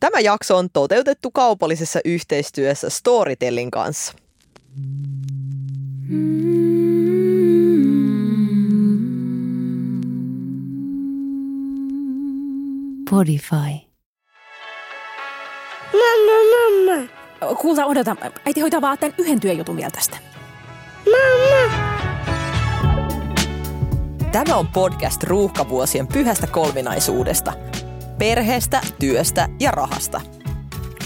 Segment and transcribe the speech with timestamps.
[0.00, 4.12] Tämä jakso on toteutettu kaupallisessa yhteistyössä Storytellin kanssa.
[13.10, 13.56] Podify.
[15.92, 17.08] Mamma, mamma.
[17.60, 18.16] Kuulta, odota.
[18.46, 20.16] Äiti hoitaa vaan tämän yhden työjutun vielä tästä.
[21.04, 21.84] Mamma.
[24.32, 27.52] Tämä on podcast ruuhkavuosien pyhästä kolminaisuudesta.
[28.18, 30.20] Perheestä, työstä ja rahasta.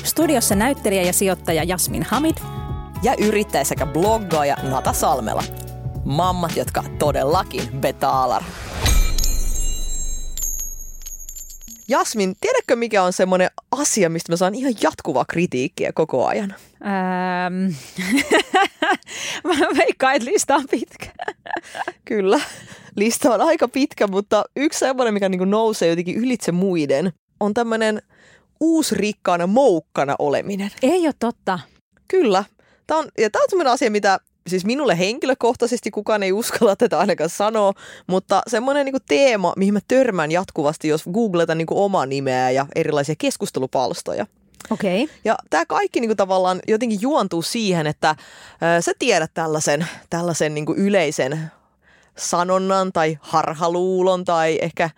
[0.05, 2.37] Studiossa näyttelijä ja sijoittaja Jasmin Hamid.
[3.03, 5.43] Ja yrittäjä sekä bloggaaja Nata Salmela.
[6.05, 8.43] Mammat, jotka todellakin betaalar.
[11.89, 16.55] Jasmin, tiedätkö mikä on semmoinen asia, mistä mä saan ihan jatkuvaa kritiikkiä koko ajan?
[16.85, 17.75] Ähm.
[19.45, 21.07] Mä veikkaan, että lista on pitkä.
[22.05, 22.41] Kyllä,
[22.99, 28.03] lista on aika pitkä, mutta yksi semmoinen, mikä niin nousee jotenkin ylitse muiden, on tämmöinen
[28.61, 30.71] uusrikkaana moukkana oleminen.
[30.83, 31.59] Ei ole totta.
[32.09, 32.45] Kyllä.
[32.87, 36.99] Tämä on, ja tämä on semmoinen asia, mitä siis minulle henkilökohtaisesti kukaan ei uskalla tätä
[36.99, 37.73] ainakaan sanoa,
[38.07, 43.15] mutta semmoinen niin teema, mihin mä törmään jatkuvasti, jos googletan niin omaa nimeä ja erilaisia
[43.19, 44.27] keskustelupalstoja.
[44.71, 45.03] Okei.
[45.03, 45.17] Okay.
[45.25, 48.17] Ja tämä kaikki niin kuin tavallaan jotenkin juontuu siihen, että
[48.79, 51.51] ö, sä tiedät tällaisen, tällaisen niin kuin yleisen
[52.19, 54.91] sanonnan tai harhaluulon tai ehkä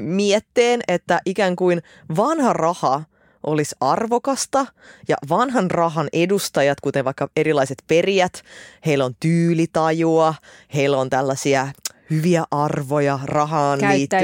[0.00, 1.82] mietteen, että ikään kuin
[2.16, 3.02] vanha raha
[3.46, 4.66] olisi arvokasta
[5.08, 8.42] ja vanhan rahan edustajat, kuten vaikka erilaiset perijät,
[8.86, 10.34] heillä on tyylitajua,
[10.74, 11.68] heillä on tällaisia
[12.10, 14.22] hyviä arvoja rahaan liittyen.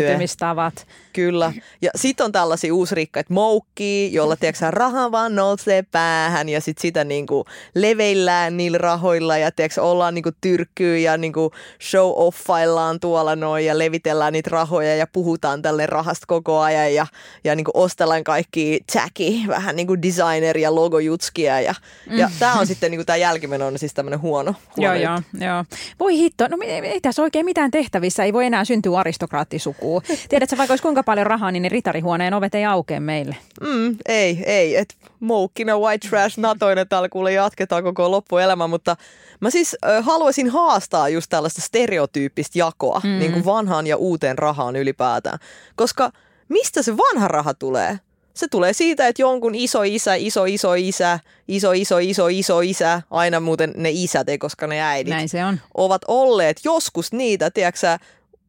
[1.19, 1.53] Kyllä.
[1.83, 7.05] Ja sitten on tällaisia uusrikkaita moukkii, jolla tiedätkö, raha vaan nousee päähän ja sitten sitä
[7.05, 11.51] niinku leveillään niillä rahoilla ja tiedätkö, ollaan niinku tyrkkyy ja niinku
[11.91, 17.07] show offaillaan tuolla noin ja levitellään niitä rahoja ja puhutaan tälle rahasta koko ajan ja,
[17.45, 21.75] ja niinku ostellaan kaikki tacky, vähän niinku designer ja logojutskia ja,
[22.11, 22.19] mm.
[22.19, 25.65] ja tämä on sitten niinku tämä jälkimeno on siis tämmöinen huono, huono joo, joo, joo.
[26.01, 30.03] Voi hitto, no ei, ei tässä oikein mitään tehtävissä, ei voi enää syntyä aristokraattisukuu.
[30.29, 33.37] Tiedätkö, vaikka olisi kuinka paljon rahaa, niin ne ritarihuoneen ovet ei aukea meille.
[33.61, 34.77] Mm, ei, ei.
[34.77, 38.97] Et moukkina white trash natoinen täällä kuule jatketaan koko loppuelämä, mutta
[39.41, 43.19] mä siis äh, haluaisin haastaa just tällaista stereotyyppistä jakoa mm.
[43.19, 45.39] niin kuin vanhaan ja uuteen rahaan ylipäätään.
[45.77, 46.13] Koska
[46.49, 47.99] mistä se vanha raha tulee?
[48.35, 53.03] Se tulee siitä, että jonkun iso isä, iso iso isä, iso iso iso iso isä,
[53.11, 55.61] aina muuten ne isät, ei koska ne äidit, Näin se on.
[55.75, 57.99] ovat olleet joskus niitä, tiedätkö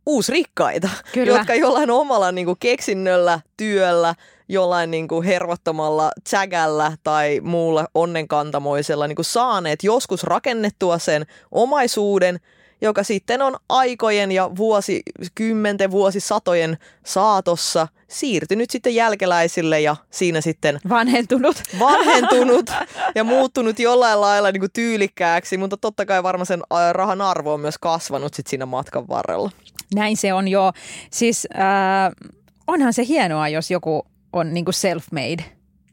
[0.10, 1.38] uusrikkaita, Kyllä.
[1.38, 4.16] jotka jollain omalla niin kuin keksinnöllä, työllä,
[4.50, 12.40] jollain niin kuin hervottomalla tsägällä tai muulla onnenkantamoisella niin kuin saaneet joskus rakennettua sen omaisuuden,
[12.82, 21.62] joka sitten on aikojen ja vuosikymmenten, vuosisatojen saatossa siirtynyt sitten jälkeläisille ja siinä sitten Vanhentunut.
[21.80, 22.72] vanhentunut
[23.16, 27.54] ja muuttunut jollain lailla niin kuin tyylikkääksi, mutta totta kai varmaan sen ä, rahan arvo
[27.54, 29.52] on myös kasvanut sitten siinä matkan varrella.
[29.96, 30.72] Näin se on jo.
[31.12, 32.32] Siis äh,
[32.68, 35.44] onhan se hienoa, jos joku on niin self-made.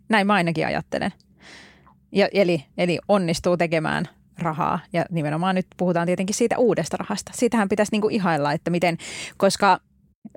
[0.08, 1.12] Näin mä ainakin ajattelen.
[2.12, 4.04] Ja, eli, eli onnistuu tekemään
[4.38, 4.78] rahaa.
[4.92, 7.32] Ja nimenomaan nyt puhutaan tietenkin siitä uudesta rahasta.
[7.34, 8.98] Siitähän pitäisi niin ihailla, että miten,
[9.36, 9.80] koska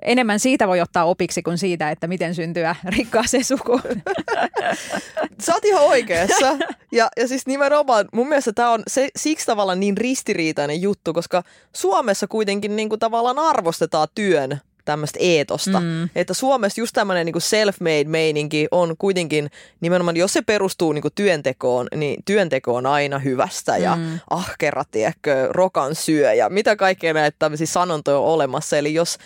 [0.02, 3.82] enemmän siitä voi ottaa opiksi kuin siitä, että miten syntyä rikkaaseen sukuun.
[5.44, 6.56] Sä oot ihan oikeassa.
[6.92, 11.42] Ja, ja siis nimenomaan mun mielestä tämä on se, siksi tavallaan niin ristiriitainen juttu, koska
[11.76, 15.80] Suomessa kuitenkin niin kuin tavallaan arvostetaan työn tämmöistä eetosta.
[15.80, 16.08] Mm.
[16.16, 21.14] Että Suomessa just tämmöinen niin self-made meininki on kuitenkin nimenomaan, jos se perustuu niin kuin
[21.14, 24.20] työntekoon, niin työnteko on aina hyvästä ja mm.
[24.30, 28.76] ahkera, tiedätkö, rokan syö ja mitä kaikkea näitä tämmöisiä sanontoja on olemassa.
[28.76, 29.18] Eli jos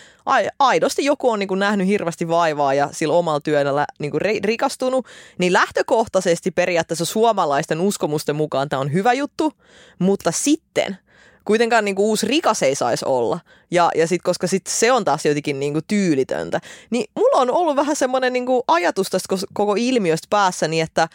[0.58, 5.06] aidosti joku on niin kuin nähnyt hirveästi vaivaa ja sillä omalla työllä niin kuin rikastunut,
[5.38, 9.52] niin lähtökohtaisesti periaatteessa suomalaisten uskomusten mukaan tämä on hyvä juttu,
[9.98, 10.96] mutta sitten
[11.44, 13.40] kuitenkaan niin kuin uusi rikas ei saisi olla.
[13.70, 16.60] Ja, ja sitten koska sit se on taas jotenkin niin kuin tyylitöntä.
[16.90, 21.08] Niin mulla on ollut vähän semmoinen niin kuin ajatus tästä koko ilmiöstä päässäni, että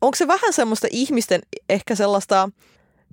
[0.00, 2.48] onko se vähän semmoista ihmisten ehkä sellaista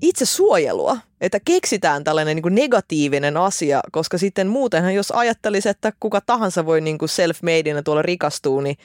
[0.02, 6.22] itse suojelua, että keksitään tällainen niin negatiivinen asia, koska sitten muutenhan jos ajattelisi, että kuka
[6.22, 8.78] tahansa voi niin kuin self-madeinä tuolla rikastua, niin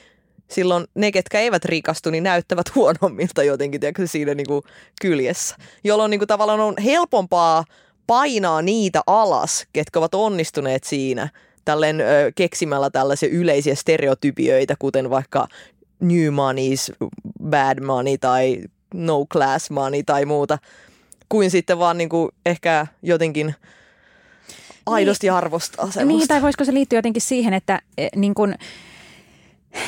[0.51, 4.63] silloin ne, ketkä eivät rikastu, niin näyttävät huonommilta jotenkin tiedätkö, siinä niin kuin
[5.01, 5.55] kyljessä.
[5.83, 7.63] Jolloin niin kuin tavallaan on helpompaa
[8.07, 11.29] painaa niitä alas, ketkä ovat onnistuneet siinä
[11.65, 12.03] tälleen ö,
[12.35, 15.47] keksimällä tällaisia yleisiä stereotypioita, kuten vaikka
[15.99, 17.07] new money's
[17.43, 18.61] bad money tai
[18.93, 20.57] no class money tai muuta,
[21.29, 23.55] kuin sitten vaan niin kuin ehkä jotenkin
[24.85, 26.05] aidosti niin, arvostaa semmoista.
[26.05, 27.81] Niin, tai voisiko se liittyä jotenkin siihen, että
[28.15, 28.55] niin kuin,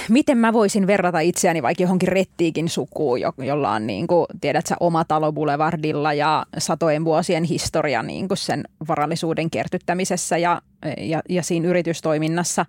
[0.09, 4.67] miten mä voisin verrata itseäni vaikka johonkin rettiikin sukuun, jo, jolla on niin kuin, tiedät
[4.67, 10.61] sä, oma talo Boulevardilla ja satojen vuosien historia niin kuin sen varallisuuden kertyttämisessä ja,
[10.97, 12.65] ja, ja siinä yritystoiminnassa.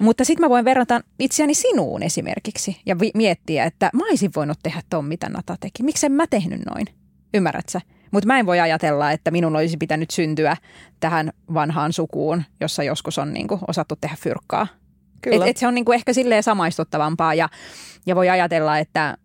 [0.00, 4.58] Mutta sitten mä voin verrata itseäni sinuun esimerkiksi ja vi- miettiä, että mä olisin voinut
[4.62, 5.82] tehdä ton, mitä Nata teki.
[5.82, 6.86] Miksi en mä tehnyt noin?
[7.34, 7.80] Ymmärrät sä?
[8.10, 10.56] Mutta mä en voi ajatella, että minun olisi pitänyt syntyä
[11.00, 14.66] tähän vanhaan sukuun, jossa joskus on niinku osattu tehdä fyrkkaa.
[15.22, 15.44] Kyllä.
[15.44, 17.48] Et, et se on niinku ehkä silleen samaistuttavampaa ja,
[18.06, 19.18] ja voi ajatella, että,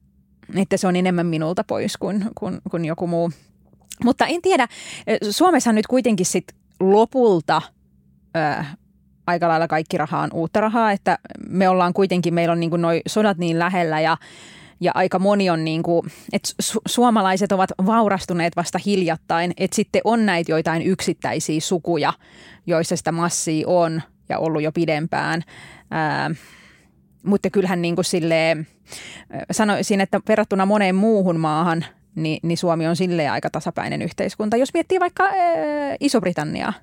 [0.56, 3.32] että se on enemmän minulta pois kuin, kuin, kuin joku muu.
[4.04, 4.68] Mutta en tiedä,
[5.30, 6.46] Suomessa nyt kuitenkin sit
[6.80, 7.62] lopulta
[8.38, 8.64] ö,
[9.28, 11.18] aika lailla kaikki raha on uutta rahaa, että
[11.50, 14.18] me ollaan kuitenkin, meillä on niinku noi sodat niin lähellä ja
[14.82, 20.02] ja aika moni on niin kuin, että su- suomalaiset ovat vaurastuneet vasta hiljattain, että sitten
[20.04, 22.14] on näitä joitain yksittäisiä sukuja,
[22.68, 25.44] joissa sitä massia on ja ollut jo pidempään.
[25.92, 26.32] Ää,
[27.24, 28.68] mutta kyllähän niin kuin silleen,
[29.52, 34.58] sanoisin, että verrattuna moneen muuhun maahan, niin, niin Suomi on silleen aika tasapäinen yhteiskunta.
[34.58, 36.74] Jos miettii vaikka ää, Iso-Britanniaa,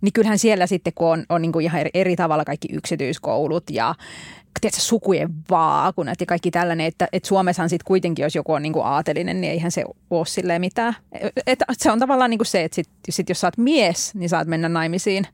[0.00, 3.70] niin kyllähän siellä sitten, kun on, on niin kuin ihan eri, eri tavalla kaikki yksityiskoulut
[3.70, 3.94] ja
[4.60, 8.72] tiedätkö, sukujen vaakunat ja kaikki tällainen, että, että Suomessahan sitten kuitenkin, jos joku on niin
[8.72, 10.96] kuin aatelinen, niin eihän se ole silleen mitään.
[11.46, 14.28] Et, se on tavallaan niin kuin se, että sit, sit jos sä oot mies, niin
[14.28, 15.26] saat mennä naimisiin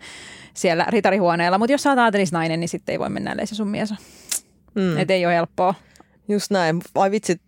[0.61, 3.95] siellä ritarihuoneella, mutta jos sä oot aatelisnainen, niin sitten ei voi mennä, se sun mies.
[4.75, 4.99] Mm.
[4.99, 5.75] Että ei ole helppoa.
[6.29, 6.81] Just näin.
[6.95, 7.41] Ai vitsi,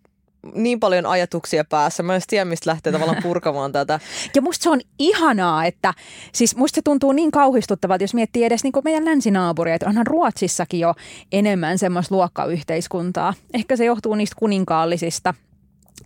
[0.53, 2.03] niin paljon ajatuksia päässä.
[2.03, 3.99] Mä en tiedä, mistä lähtee tavallaan purkamaan tätä.
[4.35, 5.93] Ja musta se on ihanaa, että
[6.33, 10.79] siis musta se tuntuu niin kauhistuttavalta, jos miettii edes niin meidän länsinaapuria, että onhan Ruotsissakin
[10.79, 10.93] jo
[11.31, 13.33] enemmän semmoista luokkayhteiskuntaa.
[13.53, 15.33] Ehkä se johtuu niistä kuninkaallisista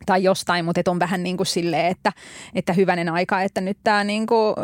[0.05, 2.13] tai jostain, mutta on vähän niin kuin silleen, että,
[2.55, 4.55] että hyvänen aika, että nyt tämä niin kuin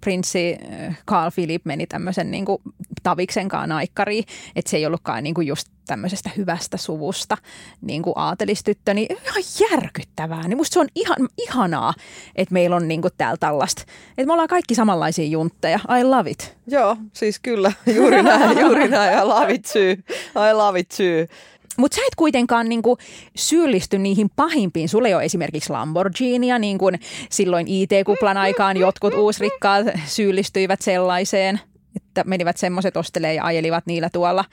[0.00, 0.58] prinssi
[1.06, 2.62] Carl Philip meni tämmöisen niin kuin
[3.02, 4.24] taviksenkaan aikkariin,
[4.56, 7.36] että se ei ollutkaan niin kuin just tämmöisestä hyvästä suvusta
[7.80, 10.48] niin kuin aatelistyttö, niin ihan järkyttävää.
[10.48, 11.94] Niin musta se on ihan, ihanaa,
[12.36, 13.82] että meillä on niin kuin täällä tällaista.
[14.10, 15.78] Että me ollaan kaikki samanlaisia juntteja.
[16.00, 16.56] I love it.
[16.66, 17.72] Joo, siis kyllä.
[17.94, 19.18] Juuri näin, juuri näin.
[19.18, 20.14] I love it too.
[20.50, 21.36] I love it too.
[21.78, 22.98] Mutta sä et kuitenkaan niinku
[23.36, 24.88] syyllisty niihin pahimpiin.
[24.88, 31.60] Sulle ei ole esimerkiksi Lamborghinia, niin kuin silloin IT-kuplan aikaan jotkut uusrikkaat syyllistyivät sellaiseen,
[31.96, 34.44] että menivät semmoiset ostelee ja ajelivat niillä tuolla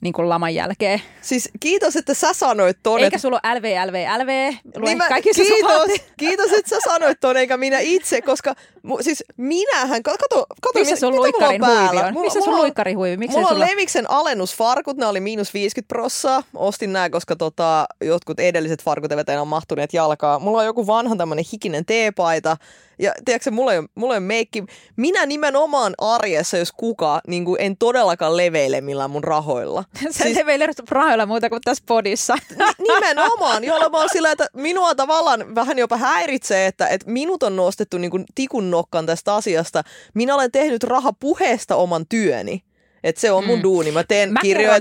[0.00, 1.02] niin kuin laman jälkeen.
[1.20, 3.00] Siis kiitos, että sä sanoit ton.
[3.00, 4.54] Eikä sulla ole LV, LV, LV.
[4.84, 10.02] Niin mä, kiitos, kiitos, että sä sanoit ton, eikä minä itse, koska mu, siis minähän,
[10.02, 12.12] kato, kato Missä sun luikkarin huivi on?
[12.12, 13.16] Mulla, Missä sun luikkarin huivi?
[13.16, 13.64] Miksei mulla sulla...
[13.64, 16.42] on Leviksen alennusfarkut, ne oli miinus 50 prossaa.
[16.54, 20.38] Ostin nämä, koska tota, jotkut edelliset farkut eivät enää mahtuneet jalkaa.
[20.38, 22.56] Mulla on joku vanha tämmönen hikinen teepaita,
[22.98, 24.64] ja tiedätkö, mulla ei, mulla ei meikki.
[24.96, 29.84] Minä nimenomaan arjessa, jos kuka, niin kuin en todellakaan leveile millään mun rahoilla.
[30.10, 32.34] Sä siis, leveilet rahoilla muuta kuin tässä podissa.
[32.56, 32.64] Ni,
[32.94, 37.56] nimenomaan, jolla mä oon sillä, että minua tavallaan vähän jopa häiritsee, että, että minut on
[37.56, 39.82] nostettu niin kuin tikun nokkan tästä asiasta.
[40.14, 42.67] Minä olen tehnyt rahapuheesta oman työni.
[43.04, 43.62] Et se on mun mm.
[43.62, 43.90] duuni.
[43.90, 44.78] Mä teen Mä kirjoja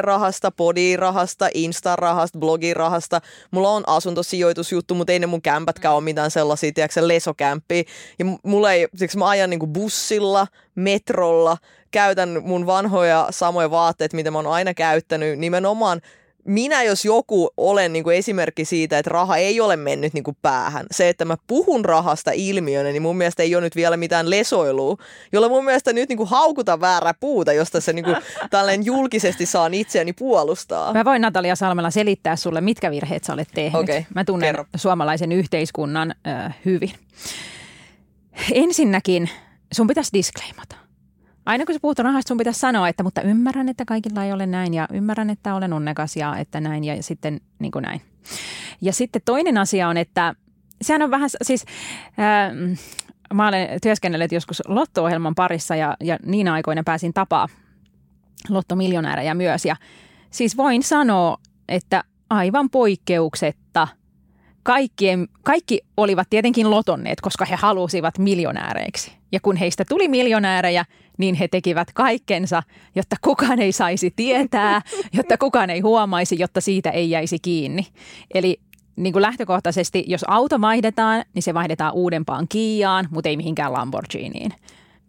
[0.00, 3.20] rahasta, podirahasta, instarahasta, blogirahasta.
[3.50, 7.82] Mulla on asuntosijoitusjuttu, mutta ei ne mun kämpätkään ole mitään sellaisia, tiedätkö, lesokämppiä.
[8.18, 11.56] Ja mulla ei, siksi mä ajan niinku bussilla, metrolla,
[11.90, 16.00] käytän mun vanhoja samoja vaatteet, mitä mä oon aina käyttänyt, nimenomaan
[16.48, 20.36] minä jos joku olen niin kuin esimerkki siitä, että raha ei ole mennyt niin kuin
[20.42, 20.86] päähän.
[20.90, 24.96] Se, että mä puhun rahasta ilmiönä, niin mun mielestä ei ole nyt vielä mitään lesoilua,
[25.32, 28.16] jolla mun mielestä nyt niin kuin haukuta väärää puuta, josta se niin kuin,
[28.50, 30.92] tällainen julkisesti saan itseäni puolustaa.
[30.92, 33.82] Mä voin Natalia Salmela selittää sulle, mitkä virheet sä olet tehnyt.
[33.82, 34.64] Okay, mä tunnen kerro.
[34.76, 36.92] suomalaisen yhteiskunnan äh, hyvin.
[38.52, 39.30] Ensinnäkin
[39.72, 40.87] sun pitäisi disclaimata
[41.48, 44.46] aina kun sä puhut rahasta, sun pitäisi sanoa, että mutta ymmärrän, että kaikilla ei ole
[44.46, 48.00] näin ja ymmärrän, että olen onnekas ja että näin ja sitten niin kuin näin.
[48.80, 50.34] Ja sitten toinen asia on, että
[50.82, 51.64] sehän on vähän siis...
[52.08, 52.78] Äh,
[53.34, 57.48] mä olen työskennellyt joskus Lotto-ohjelman parissa ja, ja niin aikoina pääsin tapaa
[58.48, 59.64] Lottomiljonäärejä myös.
[59.64, 59.76] Ja
[60.30, 61.36] siis voin sanoa,
[61.68, 63.88] että aivan poikkeuksetta
[64.62, 69.12] kaikkien, kaikki olivat tietenkin lotonneet, koska he halusivat miljonääreiksi.
[69.32, 70.84] Ja kun heistä tuli miljonäärejä,
[71.18, 72.62] niin he tekivät kaikkensa,
[72.94, 74.82] jotta kukaan ei saisi tietää,
[75.16, 77.86] jotta kukaan ei huomaisi, jotta siitä ei jäisi kiinni.
[78.34, 78.60] Eli
[78.96, 84.52] niin kuin lähtökohtaisesti, jos auto vaihdetaan, niin se vaihdetaan uudempaan Kiaan, mutta ei mihinkään Lamborghiniin.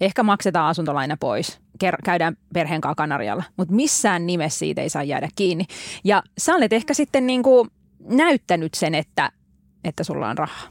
[0.02, 1.60] Ehkä maksetaan asuntolaina pois,
[2.04, 5.66] käydään perheen kanssa Kanarialla, mutta missään nimessä siitä ei saa jäädä kiinni.
[6.04, 9.32] Ja sä olet ehkä sitten niin kuin näyttänyt sen, että,
[9.90, 10.68] että sulla on rahaa.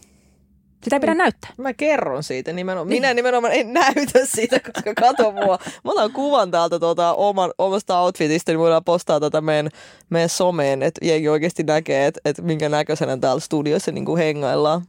[0.84, 1.50] Sitä ei pidä näyttää.
[1.56, 2.88] Mä kerron siitä nimenomaan.
[2.88, 5.58] Minä nimenomaan en näytä siitä, koska kato mua.
[5.84, 9.70] Mä otan kuvan täältä tuota, oman, omasta outfitista, niin voidaan postaa tätä meidän,
[10.10, 14.82] meidän someen, että jengi oikeasti näkee, että, että minkä näköisenä täällä studiossa niin kuin hengaillaan.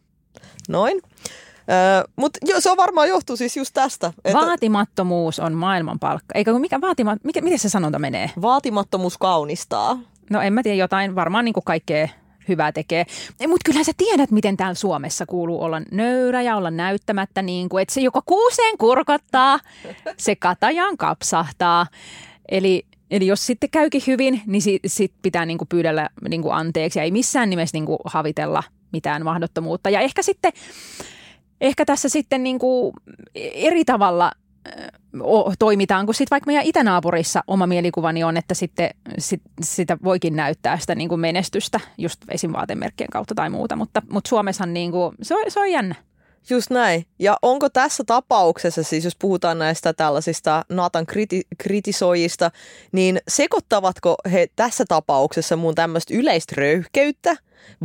[0.70, 1.02] Noin.
[1.72, 4.14] Öö, Mutta se on varmaan johtuu siis just tästä.
[4.26, 6.36] Että Vaatimattomuus on maailman palkka.
[6.36, 8.32] Eikö mikä vaatima, mikä, miten se sanonta menee?
[8.42, 10.00] vaatimattomuus kaunistaa.
[10.30, 12.08] No en mä tiedä, jotain varmaan niin kuin kaikkea
[12.50, 13.06] hyvää tekee.
[13.48, 17.82] Mutta kyllähän sä tiedät, miten täällä Suomessa kuuluu olla nöyrä ja olla näyttämättä niin kuin,
[17.82, 19.60] että se joko kuuseen kurkottaa,
[20.18, 21.88] se katajaan kapsahtaa.
[22.52, 26.54] Eli, eli jos sitten käykin hyvin, niin sit, sit pitää niin kuin pyydellä niin kuin
[26.54, 29.90] anteeksi ja ei missään nimessä niin kuin havitella mitään mahdottomuutta.
[29.90, 30.52] Ja ehkä sitten,
[31.62, 32.94] ehkä tässä sitten niin kuin
[33.54, 34.32] eri tavalla
[35.22, 40.36] o- toimitaan, kun sitten vaikka meidän itänaapurissa oma mielikuvani on, että sitten sit, sitä voikin
[40.36, 42.54] näyttää sitä niin kuin menestystä just esim.
[42.54, 45.96] vaatemerkkien kautta tai muuta, mutta, mutta Suomessahan niin kuin, se, on, se on jännä.
[46.50, 47.06] Just näin.
[47.20, 52.52] Ja onko tässä tapauksessa, siis jos puhutaan näistä tällaisista Natan kriti- kritisoijista,
[52.92, 57.36] niin sekoittavatko he tässä tapauksessa mun tämmöistä yleistä röyhkeyttä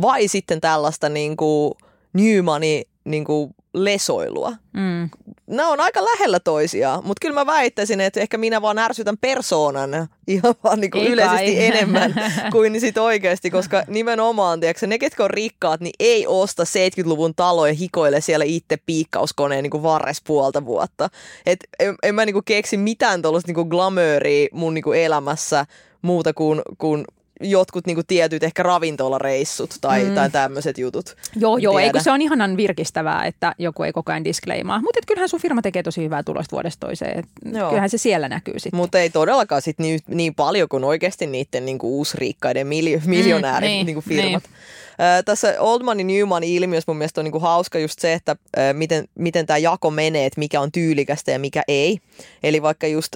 [0.01, 1.73] vai sitten tällaista niin kuin
[2.13, 4.53] Newmanin niin kuin lesoilua?
[4.73, 5.09] Mm.
[5.47, 10.07] Nämä on aika lähellä toisiaan, mutta kyllä mä väittäisin, että ehkä minä vaan ärsytän persoonan
[10.27, 11.65] ihan vaan niin kuin Ei yleisesti kai.
[11.65, 12.15] enemmän
[12.51, 17.73] kuin sit oikeasti, koska nimenomaan, tiedätkö, ne ketkä on rikkaat, niin ei osta 70-luvun taloja
[17.73, 21.09] hikoille siellä itse piikkauskoneen niin kuin varres puolta vuotta.
[21.45, 25.65] Et en, en mä niin kuin keksi mitään tuollaista niin glamööriä mun niin kuin elämässä
[26.01, 27.05] muuta kuin, kuin
[27.41, 30.15] jotkut niin kuin tietyt ehkä ravintolareissut tai, mm.
[30.15, 31.15] tai tämmöiset jutut.
[31.35, 34.81] Joo, joo, eikö se on ihanan virkistävää, että joku ei koko ajan diskleimaa.
[34.81, 37.19] Mutta kyllähän sun firma tekee tosi hyvää tulosta vuodesta toiseen.
[37.19, 37.69] Et Joo.
[37.69, 38.77] Kyllähän se siellä näkyy sitten.
[38.77, 43.85] Mutta ei todellakaan sit niin, niin paljon kuin oikeasti niiden niinku uusrikkaiden miljo, miljonäärin niin,
[43.85, 44.43] niinku firmat.
[44.43, 48.35] Ö, tässä Oldman ja Newman ilmiössä mun mielestä on niinku hauska just se, että
[48.73, 51.99] miten, miten tämä jako menee, että mikä on tyylikästä ja mikä ei.
[52.43, 53.15] Eli vaikka just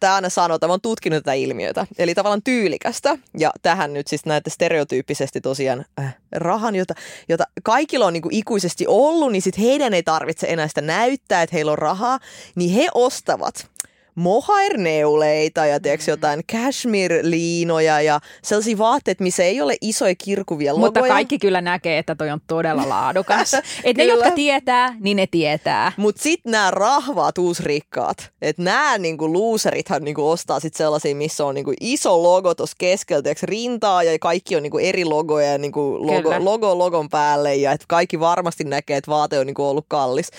[0.00, 1.86] tämä aina että mä oon tutkinut tätä ilmiötä.
[1.98, 3.18] Eli tavallaan tyylikästä.
[3.38, 6.94] Ja tähän nyt siis näette stereotyyppisesti tosiaan äh, rahan, jota,
[7.28, 11.56] jota kaikilla on niinku ikuisesti ollut, niin sit heidän ei tarvitse enää sitä näyttää, että
[11.56, 12.18] heillä on rahaa.
[12.54, 13.73] Niin he ostavat
[14.14, 20.86] mohairneuleita ja tiedätkö, jotain cashmere-liinoja ja sellaisia vaatteet, missä ei ole isoja kirkuvia logoja.
[20.86, 23.54] Mutta kaikki kyllä näkee, että toi on todella laadukas.
[23.84, 25.92] Et ne, jotka tietää, niin ne tietää.
[25.96, 31.54] Mutta sitten nämä rahvaat uusrikkaat, että nämä niinku loserithan niinku ostaa sit sellaisia, missä on
[31.54, 36.06] niinku iso logo tuossa keskellä, tiedätkö, rintaa ja kaikki on niinku eri logoja ja niinku
[36.06, 36.44] logo, Kyllä.
[36.44, 40.30] logo logon päälle ja että kaikki varmasti näkee, että vaate on niinku ollut kallis.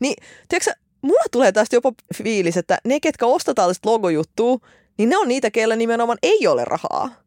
[0.00, 0.14] Niin,
[0.48, 0.72] tiedätkö,
[1.02, 4.58] mulla tulee tästä jopa fiilis, että ne, ketkä ostaa tällaista logojuttua,
[4.98, 7.22] niin ne on niitä, keillä nimenomaan ei ole rahaa.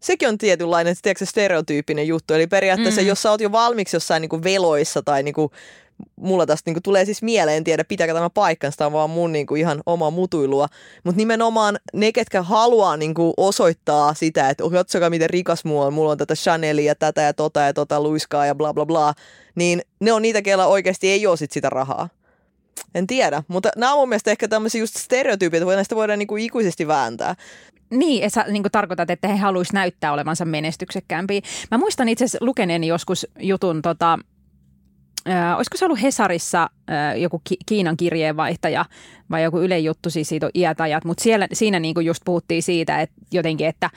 [0.00, 2.34] Sekin on tietynlainen tiedätkö, stereotyyppinen juttu.
[2.34, 3.06] Eli periaatteessa, mm.
[3.06, 5.50] jos sä oot jo valmiiksi jossain niinku veloissa tai niinku,
[6.16, 9.32] mulla tästä niinku tulee siis mieleen, en tiedä pitääkö tämä paikkansa, tämä on vaan mun
[9.32, 10.66] niinku ihan oma mutuilua.
[11.04, 16.12] Mutta nimenomaan ne, ketkä haluaa niinku osoittaa sitä, että katsokaa miten rikas mulla on, mulla
[16.12, 19.14] on tätä Chanelia, tätä ja tota ja tota luiskaa ja bla bla bla,
[19.54, 22.08] niin ne on niitä, keillä oikeasti ei ole sit sitä rahaa.
[22.94, 26.36] En tiedä, mutta nämä on mun mielestä ehkä tämmöisiä just stereotyypit, että näistä voidaan niinku
[26.36, 27.34] ikuisesti vääntää.
[27.90, 31.40] Niin, että sä niin tarkoitat, että he haluaisivat näyttää olevansa menestyksekkäämpiä.
[31.70, 34.18] Mä muistan itse asiassa lukeneeni joskus jutun, tota,
[35.28, 38.84] äh, olisiko se ollut Hesarissa äh, joku Ki- Kiinan kirjeenvaihtaja
[39.30, 42.62] vai joku Yle juttu, siis siitä on iät ajat, mutta siellä, siinä niin just puhuttiin
[42.62, 43.90] siitä, että jotenkin, että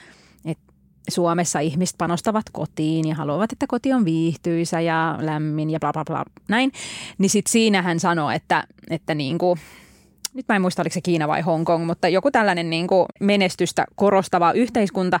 [1.08, 6.04] Suomessa ihmiset panostavat kotiin ja haluavat, että koti on viihtyisä ja lämmin ja bla bla
[6.04, 6.72] bla näin.
[7.18, 9.60] Niin sitten siinä hän sanoi, että, että niin kuin,
[10.34, 13.86] nyt mä en muista oliko se Kiina vai Hongkong, mutta joku tällainen niin kuin menestystä
[13.94, 15.20] korostava yhteiskunta,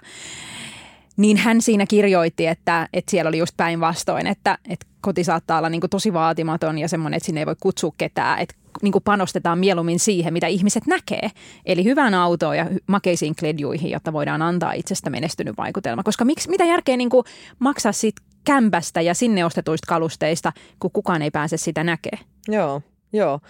[1.16, 5.68] niin hän siinä kirjoitti, että, että siellä oli just päinvastoin, että, että koti saattaa olla
[5.68, 9.04] niin kuin tosi vaatimaton ja semmoinen, että sinne ei voi kutsua ketään, että niin kuin
[9.04, 11.30] panostetaan mieluummin siihen, mitä ihmiset näkee.
[11.66, 16.02] Eli hyvään autoon ja makeisiin kledjuihin, jotta voidaan antaa itsestä menestynyt vaikutelma.
[16.02, 17.24] Koska miksi, mitä järkeä niin kuin
[17.58, 22.18] maksaa siitä kämpästä ja sinne ostetuista kalusteista, kun kukaan ei pääse sitä näkee.
[22.48, 22.82] Joo,
[23.12, 23.40] joo.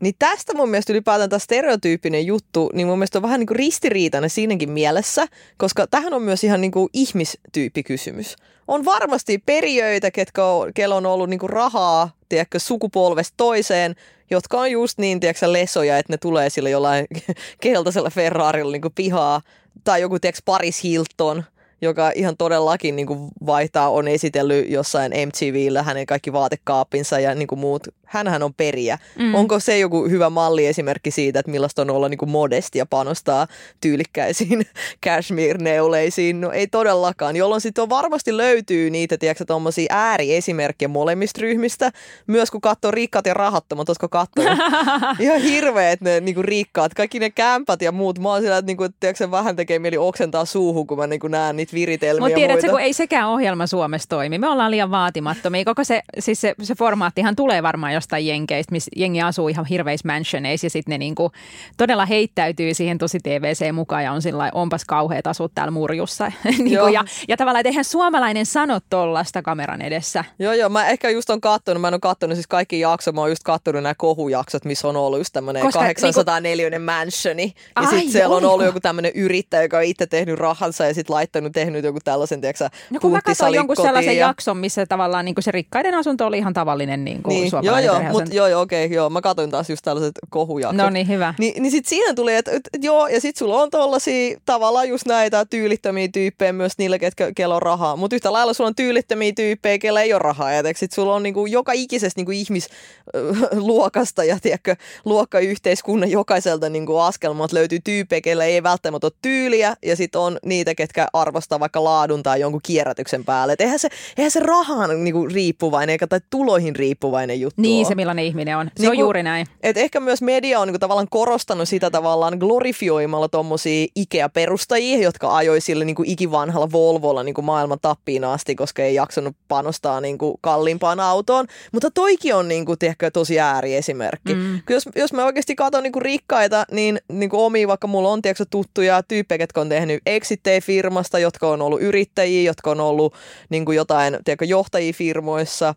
[0.00, 3.56] Niin tästä mun mielestä ylipäätään tämä stereotyyppinen juttu, niin mun mielestä on vähän niin kuin
[3.56, 5.26] ristiriitainen siinäkin mielessä,
[5.56, 8.36] koska tähän on myös ihan niin kuin ihmistyyppikysymys.
[8.68, 13.94] On varmasti perijöitä, ketkä on, kello on ollut niin kuin rahaa, tiedätkö, sukupolvesta toiseen,
[14.30, 17.06] jotka on just niin, tiedätkö, lesoja, että ne tulee sillä jollain
[17.60, 19.40] keltaisella Ferrarilla niin kuin pihaa,
[19.84, 21.44] tai joku, tiedätkö, Paris Hilton,
[21.82, 27.48] joka ihan todellakin niin kuin vaihtaa, on esitellyt jossain MTVllä hänen kaikki vaatekaapinsa ja niin
[27.48, 27.88] kuin muut.
[28.04, 28.98] Hänhän on periä.
[29.18, 29.34] Mm.
[29.34, 32.86] Onko se joku hyvä malli esimerkki siitä, että millaista on olla niin kuin modesti ja
[32.86, 33.46] panostaa
[33.80, 34.66] tyylikkäisiin
[35.06, 36.40] cashmere-neuleisiin?
[36.40, 41.90] No ei todellakaan, jolloin sitten varmasti löytyy niitä, tiedätkö, tommosia ääriesimerkkejä molemmista ryhmistä.
[42.26, 44.58] Myös kun katsoo rikkaat ja rahattomat, oletko katsonut?
[45.20, 48.18] ihan hirveet ne niin kuin rikkaat, kaikki ne kämpät ja muut.
[48.18, 51.20] Mä oon sillä, että, niin kuin, tiedätkö, vähän tekee mieli oksentaa suuhun, kun mä niin
[51.20, 54.38] kuin näen niitä viritelmiä Mutta tiedätkö, kun ei sekään ohjelma Suomessa toimi.
[54.38, 55.64] Me ollaan liian vaatimattomia.
[55.64, 60.08] Koko se, siis se, se formaattihan tulee varmaan jostain jenkeistä, missä jengi asuu ihan hirveissä
[60.08, 61.32] mansioneissa ja sitten ne niinku
[61.76, 66.32] todella heittäytyy siihen tosi TVC mukaan ja on sillä onpas kauheat asut täällä murjussa.
[66.58, 70.24] niinku, ja, ja tavallaan, että eihän suomalainen sano tollasta kameran edessä.
[70.38, 70.68] Joo, joo.
[70.68, 73.42] Mä ehkä just on kattonut, mä en ole kattonut siis kaikki jakso, mä oon just
[73.42, 76.84] kattonut nämä kohujaksot, missä on ollut just tämmönen Koska 804 niinku...
[76.84, 77.54] mansioni.
[77.76, 81.14] Ja sitten siellä on ollut joku tämmöinen yrittäjä, joka on itse tehnyt rahansa ja sitten
[81.14, 84.26] laittanut, tehnyt joku tällaisen, tiedätkö No kun mä katsoin jonkun sellaisen ja...
[84.26, 87.86] jakson, missä tavallaan niin se rikkaiden asunto oli ihan tavallinen niin kuin Niin, joo, suomalainen
[87.86, 89.10] joo, mut, joo, joo, okei, okay, joo.
[89.10, 90.76] Mä katsoin taas just tällaiset kohujaksot.
[90.76, 91.34] No niin, hyvä.
[91.38, 94.88] Ni, niin sit siinä tuli, että et, et joo, ja sit sulla on tollasia tavallaan
[94.88, 97.96] just näitä tyylittömiä tyyppejä myös niille, ketkä, kellä on rahaa.
[97.96, 100.52] Mutta yhtä lailla sulla on tyylittömiä tyyppejä, kellä ei ole rahaa.
[100.52, 107.52] Ja sit sulla on niinku joka ikisestä niinku ihmisluokasta ja tiedätkö, luokkayhteiskunnan jokaiselta niinku askelmat
[107.52, 109.76] löytyy tyyppejä, kellä ei välttämättä ole tyyliä.
[109.82, 113.52] Ja sitten on niitä, ketkä arvostaa vaikka laadun tai jonkun kierrätyksen päälle.
[113.52, 113.88] Et eihän se,
[114.18, 117.88] eihän se rahaan niinku riippuvainen eikä tai tuloihin riippuvainen juttu Niin ole.
[117.88, 118.66] se millainen ihminen on.
[118.76, 119.46] Se Niin on juuri näin.
[119.62, 125.60] Et ehkä myös media on niinku tavallaan korostanut sitä tavallaan glorifioimalla tommosia Ikea-perustajia, jotka ajoi
[125.60, 131.46] sille niinku ikivanhalla Volvolla niinku maailman tappiin asti, koska ei jaksanut panostaa niinku kalliimpaan autoon.
[131.72, 134.34] Mutta toikin on niinku, tiedätkö, tosi ääriesimerkki.
[134.34, 134.60] Mm.
[134.70, 139.02] Jos, jos mä oikeasti katson niinku rikkaita, niin niinku omia, vaikka mulla on tiedätkö, tuttuja
[139.02, 143.14] tyyppejä, jotka on tehnyt exitteja firmasta, jotka on ollut yrittäjiä, jotka on ollut
[143.48, 145.74] niinku jotain tiedätkö, johtajia firmoissa.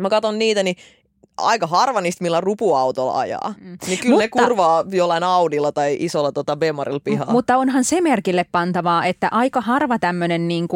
[0.00, 0.76] Mä katson niitä, niin
[1.36, 3.54] aika harva niistä, millä rupuautolla ajaa.
[3.60, 3.78] Mm.
[3.86, 4.24] Niin kyllä Mutta...
[4.24, 7.32] ne kurvaa jollain Audilla tai isolla tota Bemarilla pihaa.
[7.32, 10.68] Mutta onhan se merkille pantavaa, että aika harva tämmöinen niin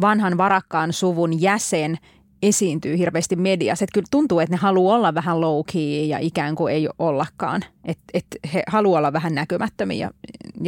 [0.00, 1.98] vanhan varakkaan suvun jäsen
[2.42, 3.84] esiintyy hirveästi mediassa.
[3.84, 7.64] Että kyllä tuntuu, että ne haluaa olla vähän low key ja ikään kuin ei ollakaan.
[7.84, 10.10] Että et he haluaa olla vähän näkymättömiä ja,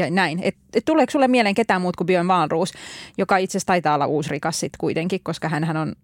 [0.05, 0.41] ja näin.
[0.43, 2.73] Et, et tuleeko sulle mieleen ketään muut kuin Björn Wahlroos,
[3.19, 5.95] joka itse asiassa taitaa olla uusrikas sit kuitenkin, koska hän on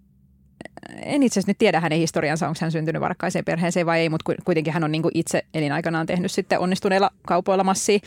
[1.02, 4.24] en itse asiassa nyt tiedä hänen historiansa, onko hän syntynyt varakkaiseen perheeseen vai ei, mutta
[4.24, 7.98] ku- kuitenkin hän on niin itse elinaikanaan tehnyt sitten onnistuneilla kaupoilla massia.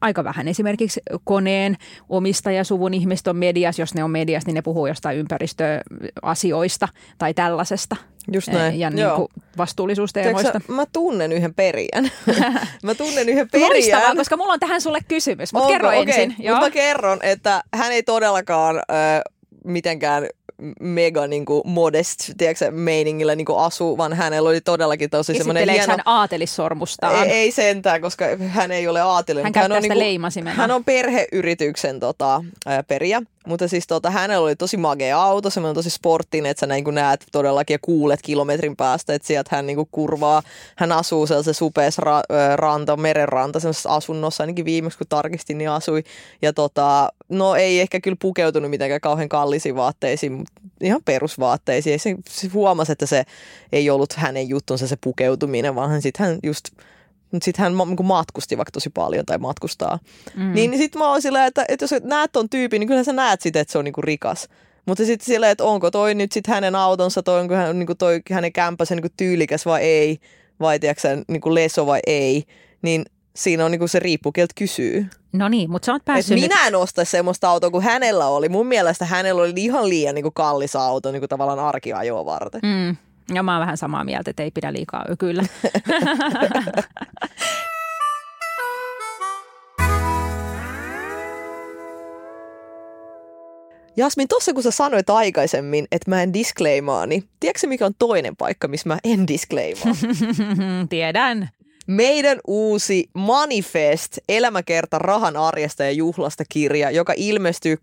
[0.00, 1.76] Aika vähän esimerkiksi koneen
[2.08, 7.96] omistajasuvun ihmiset on mediassa, jos ne on mediassa, niin ne puhuu jostain ympäristöasioista tai tällaisesta.
[8.32, 10.50] Just näin, Ja niin kuin vastuullisuusteemoista.
[10.50, 12.10] Tiedätkö, sä, mä tunnen yhden perijän.
[12.82, 13.70] mä tunnen yhden perijän.
[13.70, 16.34] Loistavaa, koska mulla on tähän sulle kysymys, mutta kerro Okei, ensin.
[16.38, 19.20] mut mä kerron, että hän ei todellakaan äh,
[19.64, 20.26] mitenkään
[20.80, 25.86] mega niinku modest, tiedätkö, meiningillä niinku asu, vaan hänellä oli todellakin tosi semmoinen hieno...
[25.90, 27.26] hän aatelissormustaan?
[27.26, 29.44] Ei, ei sentään, koska hän ei ole aatelinen.
[29.44, 30.56] Hän käyttää on niinku- leimasimena.
[30.56, 32.44] Hän on perheyrityksen tota,
[32.88, 36.84] periä, mutta siis tota, hänellä oli tosi magea auto, semmoinen tosi sporttinen, että sä näin
[36.84, 40.42] kun näet todellakin ja kuulet kilometrin päästä, että sieltä hän niinku kurvaa.
[40.76, 46.04] Hän asuu sellaisessa supeassa ra- ranta, merenranta, semmoisessa asunnossa, ainakin viimeksi kun tarkistin, niin asui.
[46.42, 52.00] Ja tota, no ei ehkä kyllä pukeutunut mitenkään kauhean kallisiin vaatteisiin, mutta ihan perusvaatteisiin.
[52.00, 53.24] Se, se huomasi, että se
[53.72, 56.64] ei ollut hänen juttunsa se pukeutuminen, vaan sitten hän just
[57.34, 59.98] mutta sitten hän niinku matkusti vaikka tosi paljon tai matkustaa.
[60.36, 60.52] Mm.
[60.52, 63.12] Niin, niin sitten mä oon silleen, että, että jos näet ton tyypin, niin kyllä sä
[63.12, 64.48] näet sitä, että se on niinku rikas.
[64.86, 68.20] Mutta sitten silleen, että onko toi nyt sitten hänen autonsa, toi, onko hän, niinku toi
[68.30, 70.18] hänen kämpänsä niinku tyylikäs vai ei,
[70.60, 72.44] vai tiedätkö niinku leso vai ei,
[72.82, 73.04] niin
[73.36, 75.06] siinä on niinku se riippuu, keltä kysyy.
[75.32, 78.26] No niin, mutta sä oot Et päässyt nyt minä en osta semmoista autoa kuin hänellä
[78.26, 78.48] oli.
[78.48, 82.60] Mun mielestä hänellä oli ihan liian niinku kallis auto niinku tavallaan arkiajoa varten.
[82.62, 82.96] Mm.
[83.34, 85.42] Ja mä oon vähän samaa mieltä, että ei pidä liikaa kyllä.
[93.96, 98.36] Jasmin, tuossa kun sä sanoit aikaisemmin, että mä en disclaimaa, niin tiedätkö mikä on toinen
[98.36, 99.94] paikka, missä mä en disclaimaa?
[100.88, 101.48] Tiedän.
[101.86, 107.76] Meidän uusi Manifest, elämäkerta rahan arjesta ja juhlasta kirja, joka ilmestyy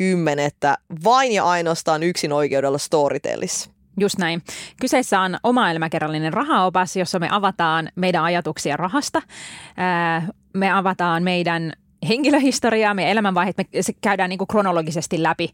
[0.00, 0.76] 25.10.
[1.04, 3.70] vain ja ainoastaan yksin oikeudella Storytellissa.
[4.00, 4.42] Just näin.
[4.80, 9.22] Kyseessä on oma elämäkerrallinen rahaopas, jossa me avataan meidän ajatuksia rahasta.
[9.76, 11.72] Ää, Me avataan meidän
[12.08, 15.48] henkilöhistoriaa, meidän elämänvaiheet, me se käydään niin kuin kronologisesti läpi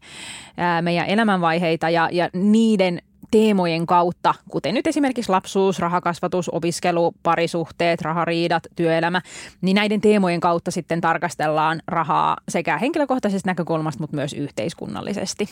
[0.57, 3.01] ää, meidän elämänvaiheita ja, ja niiden
[3.35, 9.21] teemojen kautta, kuten nyt esimerkiksi lapsuus, rahakasvatus, opiskelu, parisuhteet, rahariidat, työelämä,
[9.61, 15.49] niin näiden teemojen kautta sitten tarkastellaan rahaa sekä henkilökohtaisesta näkökulmasta, mutta myös yhteiskunnallisesti.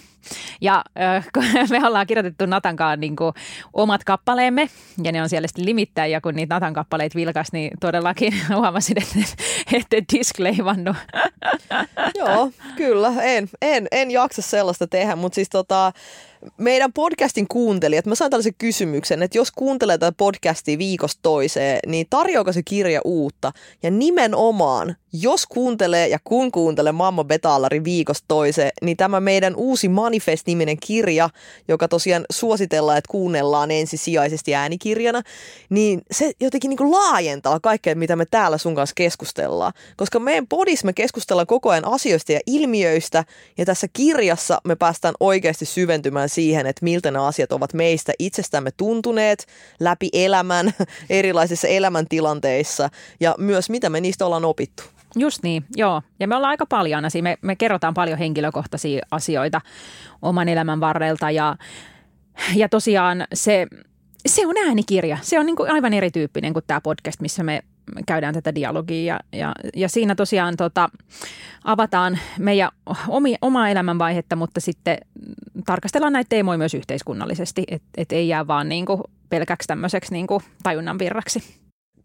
[0.61, 0.83] Ja
[1.71, 3.33] me ollaan kirjoitettu Natankaan niin kuin
[3.73, 4.69] omat kappaleemme,
[5.03, 8.97] ja ne on siellä sitten limittäin, ja kun niitä Natan kappaleita vilkas, niin todellakin huomasin,
[9.01, 9.43] että
[9.73, 10.97] ette diskleivannut.
[12.19, 13.13] Joo, kyllä.
[13.21, 15.91] En, en, en jaksa sellaista tehdä, mutta siis tota,
[16.57, 22.07] meidän podcastin kuuntelijat, mä sain tällaisen kysymyksen, että jos kuuntelee tätä podcastia viikosta toiseen, niin
[22.09, 23.51] tarjoako se kirja uutta?
[23.83, 29.87] Ja nimenomaan, jos kuuntelee ja kun kuuntelee Mamma Betaalari viikosta toiseen, niin tämä meidän uusi
[29.87, 31.29] Manifest-niminen kirja,
[31.67, 35.21] joka tosiaan suositellaan, että kuunnellaan ensisijaisesti äänikirjana,
[35.69, 39.73] niin se jotenkin niin kuin laajentaa kaikkea, mitä me täällä sun kanssa keskustellaan.
[39.97, 43.25] Koska meidän podissa me keskustellaan koko ajan asioista ja ilmiöistä,
[43.57, 48.71] ja tässä kirjassa me päästään oikeasti syventymään siihen, että miltä ne asiat ovat meistä itsestämme
[48.77, 49.47] tuntuneet
[49.79, 50.73] läpi elämän,
[51.09, 54.83] erilaisissa elämäntilanteissa ja myös mitä me niistä ollaan opittu.
[55.15, 56.01] Just niin, joo.
[56.19, 59.61] Ja me ollaan aika paljon, me, me kerrotaan paljon henkilökohtaisia asioita
[60.21, 61.55] oman elämän varrelta ja,
[62.55, 63.67] ja tosiaan se,
[64.25, 65.17] se on äänikirja.
[65.21, 67.63] Se on niin kuin aivan erityyppinen kuin tämä podcast, missä me
[68.07, 70.89] käydään tätä dialogia ja, ja, ja siinä tosiaan tota,
[71.63, 72.69] avataan meidän
[73.07, 74.97] omi, omaa elämänvaihetta, mutta sitten
[75.65, 80.27] tarkastellaan näitä teemoja myös yhteiskunnallisesti, että et ei jää vaan niin kuin pelkäksi tämmöiseksi niin
[80.27, 81.43] kuin tajunnan virraksi.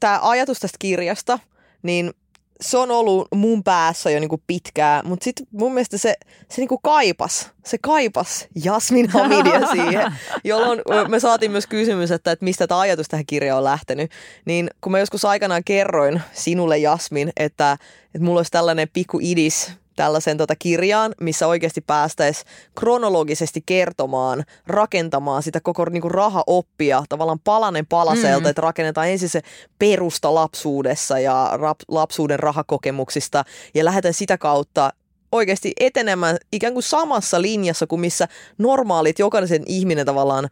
[0.00, 1.38] Tämä ajatus tästä kirjasta,
[1.82, 2.12] niin
[2.60, 6.14] se on ollut mun päässä jo niinku pitkään, mutta sitten mun mielestä se,
[6.48, 10.12] se niinku kaipas, se kaipas Jasmin Hamidia siihen,
[10.44, 14.10] jolloin me saatiin myös kysymys, että, että mistä tämä ajatus tähän kirjaan on lähtenyt.
[14.44, 17.72] Niin kun mä joskus aikanaan kerroin sinulle Jasmin, että,
[18.14, 22.46] että mulla olisi tällainen pikku idis, tällaisen tota kirjaan, missä oikeasti päästäisiin
[22.78, 28.50] kronologisesti kertomaan, rakentamaan sitä koko niinku rahaoppia tavallaan palanen palaselta, mm.
[28.50, 29.40] että rakennetaan ensin se
[29.78, 34.90] perusta lapsuudessa ja rap, lapsuuden rahakokemuksista ja lähdetään sitä kautta
[35.32, 40.48] oikeasti etenemään ikään kuin samassa linjassa kuin missä normaalit jokaisen ihminen tavallaan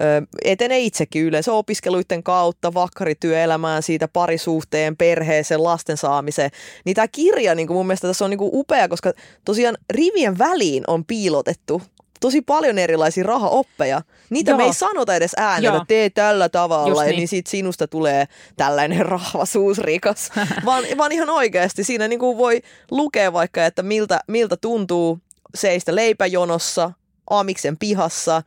[0.00, 6.50] ö, etenee itsekin yleensä opiskeluiden kautta, vakkarityöelämään, siitä parisuhteen, perheeseen, lasten saamiseen.
[6.84, 9.12] Niin tämä kirja niin kuin mun mielestä tässä on niin kuin upea, koska
[9.44, 11.82] tosiaan rivien väliin on piilotettu
[12.20, 14.02] tosi paljon erilaisia rahaoppeja.
[14.30, 14.58] Niitä Joo.
[14.58, 17.16] me ei sanota edes äänellä, tee tällä tavalla ja niin.
[17.16, 18.24] niin siitä sinusta tulee
[18.56, 20.30] tällainen rahvasuusrikas.
[20.64, 25.18] vaan, vaan ihan oikeasti siinä niin kuin voi lukea vaikka, että miltä, miltä tuntuu
[25.54, 26.92] seistä leipäjonossa,
[27.30, 28.42] Amiksen pihassa,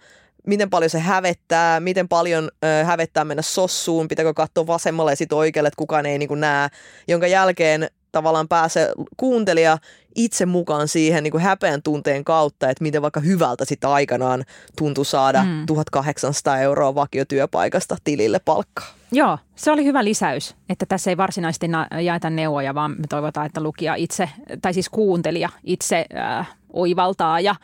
[0.48, 5.38] miten paljon se hävettää, miten paljon ö, hävettää mennä sossuun, pitääkö katsoa vasemmalle ja sitten
[5.38, 6.70] oikealle, että kukaan ei niin kuin näe,
[7.08, 9.78] jonka jälkeen tavallaan pääsee kuuntelija
[10.16, 14.46] itse mukaan siihen niin kuin häpeän tunteen kautta, että miten vaikka hyvältä sitä aikanaan
[14.78, 15.66] tuntui saada mm.
[15.66, 18.88] 1800 euroa vakiotyöpaikasta tilille palkkaa.
[19.12, 21.68] Joo, se oli hyvä lisäys, että tässä ei varsinaisesti
[22.02, 24.30] jaeta neuvoja, vaan me toivotaan, että lukija itse,
[24.62, 27.56] tai siis kuuntelija itse äh, oivaltaa ja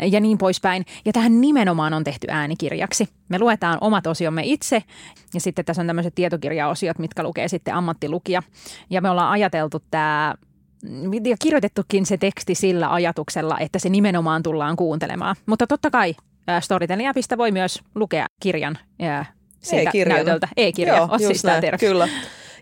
[0.00, 0.84] ja niin poispäin.
[1.04, 3.08] Ja tähän nimenomaan on tehty äänikirjaksi.
[3.28, 4.82] Me luetaan omat osiomme itse
[5.34, 8.42] ja sitten tässä on tämmöiset tietokirjaosiot, mitkä lukee sitten ammattilukija.
[8.90, 10.34] Ja me ollaan ajateltu tämä
[11.24, 15.36] ja kirjoitettukin se teksti sillä ajatuksella, että se nimenomaan tullaan kuuntelemaan.
[15.46, 16.14] Mutta totta kai
[16.60, 18.78] Storytelling-appista voi myös lukea kirjan
[19.62, 20.14] siitä E-kirjana.
[20.14, 20.48] näytöltä.
[20.56, 21.42] E-kirja, Joo, siis
[21.80, 22.08] Kyllä.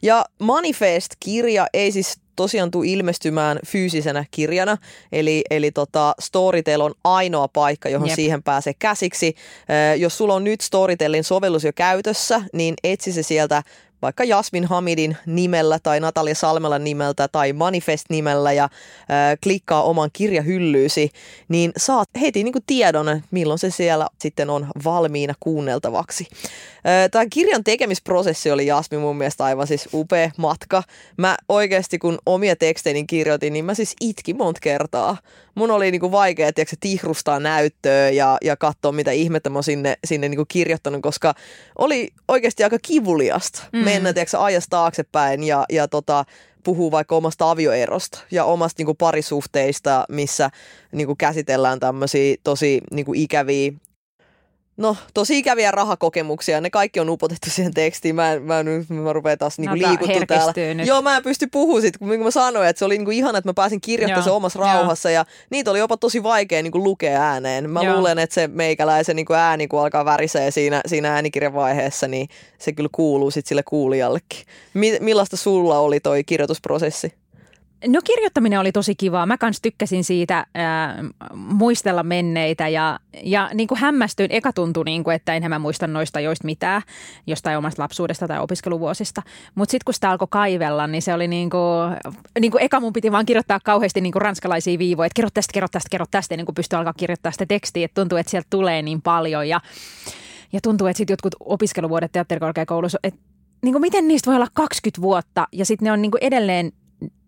[0.02, 4.76] Ja Manifest-kirja ei siis tosiaan tule ilmestymään fyysisenä kirjana,
[5.12, 8.14] eli, eli tota, Storytel on ainoa paikka, johon Jep.
[8.14, 9.34] siihen pääsee käsiksi.
[9.98, 13.62] jos sulla on nyt Storytelin sovellus jo käytössä, niin etsi se sieltä
[14.02, 18.70] vaikka Jasmin Hamidin nimellä tai Natalia Salmelan nimeltä tai Manifest-nimellä ja äh,
[19.42, 21.10] klikkaa oman kirjahyllyysi,
[21.48, 26.26] niin saat heti niin kuin tiedon, milloin se siellä sitten on valmiina kuunneltavaksi.
[27.10, 30.82] Tämä kirjan tekemisprosessi oli Jasmi mun mielestä aivan siis upea matka.
[31.16, 35.16] Mä oikeasti kun omia tekstejä kirjoitin, niin mä siis itkin monta kertaa.
[35.54, 39.96] Mun oli niin kuin vaikea tiedätkö, tihrustaa näyttöä ja, ja katsoa, mitä ihmettä mä sinne,
[40.04, 41.34] sinne niin kuin kirjoittanut, koska
[41.78, 43.62] oli oikeasti aika kivuliasta.
[43.72, 46.24] Mm mennä tiedätkö, ajasta taaksepäin ja, ja tota,
[46.64, 50.50] puhuu vaikka omasta avioerosta ja omasta niin kuin, parisuhteista, missä
[50.92, 53.72] niin kuin, käsitellään tämmöisiä tosi niin kuin, ikäviä
[54.80, 56.60] No, tosi ikäviä rahakokemuksia.
[56.60, 58.14] Ne kaikki on upotettu siihen tekstiin.
[58.14, 60.74] Mä, mä, en, mä rupean taas niinku liikuttu täällä.
[60.74, 60.86] Nyt.
[60.86, 63.48] Joo, mä en pysty puhumaan sit, kun mä sanoin, että se oli niinku ihana, että
[63.48, 65.10] mä pääsin kirjoittamaan se omassa rauhassa.
[65.10, 67.70] Ja niitä oli jopa tosi vaikea niinku lukea ääneen.
[67.70, 67.94] Mä Joo.
[67.94, 72.72] luulen, että se meikäläisen niinku ääni, kun alkaa värisee siinä, siinä äänikirjan vaiheessa, niin se
[72.72, 74.46] kyllä kuuluu sit sille kuulijallekin.
[74.74, 77.19] Mi- millaista sulla oli toi kirjoitusprosessi?
[77.86, 79.26] No kirjoittaminen oli tosi kivaa.
[79.26, 84.32] Mä kans tykkäsin siitä ää, muistella menneitä ja, ja niin kuin hämmästyin.
[84.32, 86.82] Eka tuntui, niin kuin, että enhän mä muista noista joista mitään,
[87.26, 89.22] jostain omasta lapsuudesta tai opiskeluvuosista.
[89.54, 91.96] Mutta sitten kun sitä alkoi kaivella, niin se oli niin kuin,
[92.40, 95.52] niin kuin eka mun piti vaan kirjoittaa kauheasti niin kuin ranskalaisia viivoja, että kerro tästä,
[95.52, 97.84] kerro tästä, kerro tästä, niin kuin pystyi alkaa kirjoittaa sitä tekstiä.
[97.84, 99.60] Että tuntuu, että sieltä tulee niin paljon ja,
[100.52, 103.20] ja tuntuu, että sitten jotkut opiskeluvuodet teatterikorkeakoulussa, että
[103.62, 106.72] niin kuin miten niistä voi olla 20 vuotta ja sitten ne on niin kuin edelleen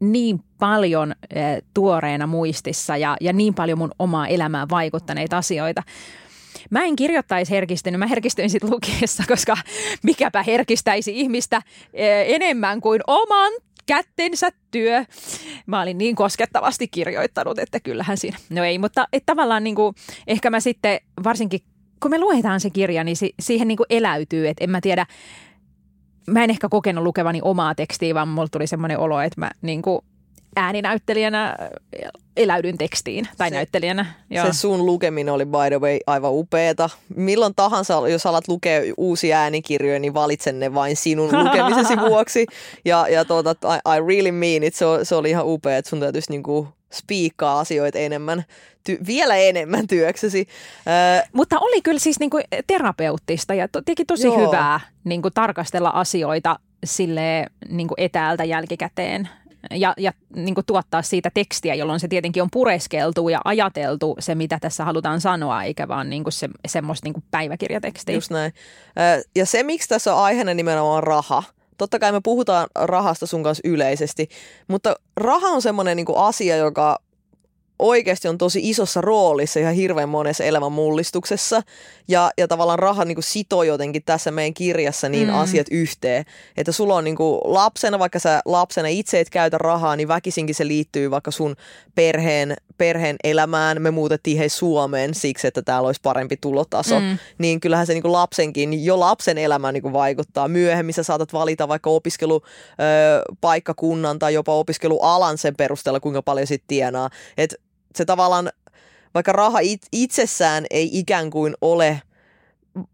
[0.00, 5.82] niin paljon eh, tuoreena muistissa ja, ja niin paljon mun omaa elämään vaikuttaneita asioita.
[6.70, 9.56] Mä en kirjoittaisi herkistynyt, mä herkistyin sitten lukiessa, koska
[10.02, 11.62] mikäpä herkistäisi ihmistä
[11.94, 13.52] eh, enemmän kuin oman
[13.86, 15.04] kättensä työ.
[15.66, 19.94] Mä olin niin koskettavasti kirjoittanut, että kyllähän siinä, no ei, mutta että tavallaan niin kuin,
[20.26, 21.60] ehkä mä sitten varsinkin,
[22.02, 25.06] kun me luetaan se kirja, niin si- siihen niin kuin eläytyy, että en mä tiedä,
[26.26, 29.82] mä en ehkä kokenut lukevani omaa tekstiä, vaan mulla tuli semmoinen olo, että mä niin
[29.82, 30.00] kuin
[30.56, 31.56] ääninäyttelijänä
[32.36, 34.06] eläydyn tekstiin tai Se- näyttelijänä.
[34.30, 34.46] Joo.
[34.46, 36.90] Se sun lukeminen oli by the way aivan upeeta.
[37.16, 42.46] Milloin tahansa, jos alat lukea uusia äänikirjoja, niin valitsen ne vain sinun lukemisesi vuoksi.
[42.84, 44.74] Ja, ja tuota, I, I really mean it.
[44.74, 48.44] Se, se oli ihan upea, että sun täytyisi niinku spiikkaa asioita enemmän,
[48.84, 50.48] ty, vielä enemmän työksesi.
[50.86, 54.46] Öö, Mutta oli kyllä siis niinku terapeuttista ja to, teki tosi Joo.
[54.46, 59.28] hyvää niinku tarkastella asioita sille niinku etäältä jälkikäteen
[59.70, 64.58] ja, ja niinku tuottaa siitä tekstiä, jolloin se tietenkin on pureskeltu ja ajateltu se, mitä
[64.60, 68.14] tässä halutaan sanoa, eikä vaan niinku se, semmoista niinku päiväkirjatekstiä.
[68.14, 68.52] Just näin.
[69.18, 71.42] Ö, Ja se, miksi tässä on aiheena nimenomaan raha.
[71.78, 74.28] Totta kai me puhutaan rahasta sun kanssa yleisesti,
[74.68, 76.98] mutta raha on semmoinen niinku asia, joka
[77.82, 81.62] oikeasti on tosi isossa roolissa ihan hirveän monessa elämän mullistuksessa.
[82.08, 85.34] Ja, ja tavallaan raha niin sitoo jotenkin tässä meidän kirjassa niin mm.
[85.34, 86.24] asiat yhteen.
[86.56, 90.54] Että sulla on niin kuin lapsena, vaikka sä lapsena itse et käytä rahaa, niin väkisinkin
[90.54, 91.56] se liittyy vaikka sun
[91.94, 93.82] perheen, perheen elämään.
[93.82, 97.00] Me muutettiin he Suomeen siksi, että täällä olisi parempi tulotaso.
[97.00, 97.18] Mm.
[97.38, 100.48] Niin kyllähän se niin kuin lapsenkin, jo lapsen elämään niin kuin vaikuttaa.
[100.48, 107.10] Myöhemmin sä saatat valita vaikka opiskelupaikkakunnan tai jopa opiskelualan sen perusteella, kuinka paljon sit tienaa.
[107.38, 107.54] Et
[107.94, 108.50] se tavallaan,
[109.14, 112.02] vaikka raha it, itsessään ei ikään kuin ole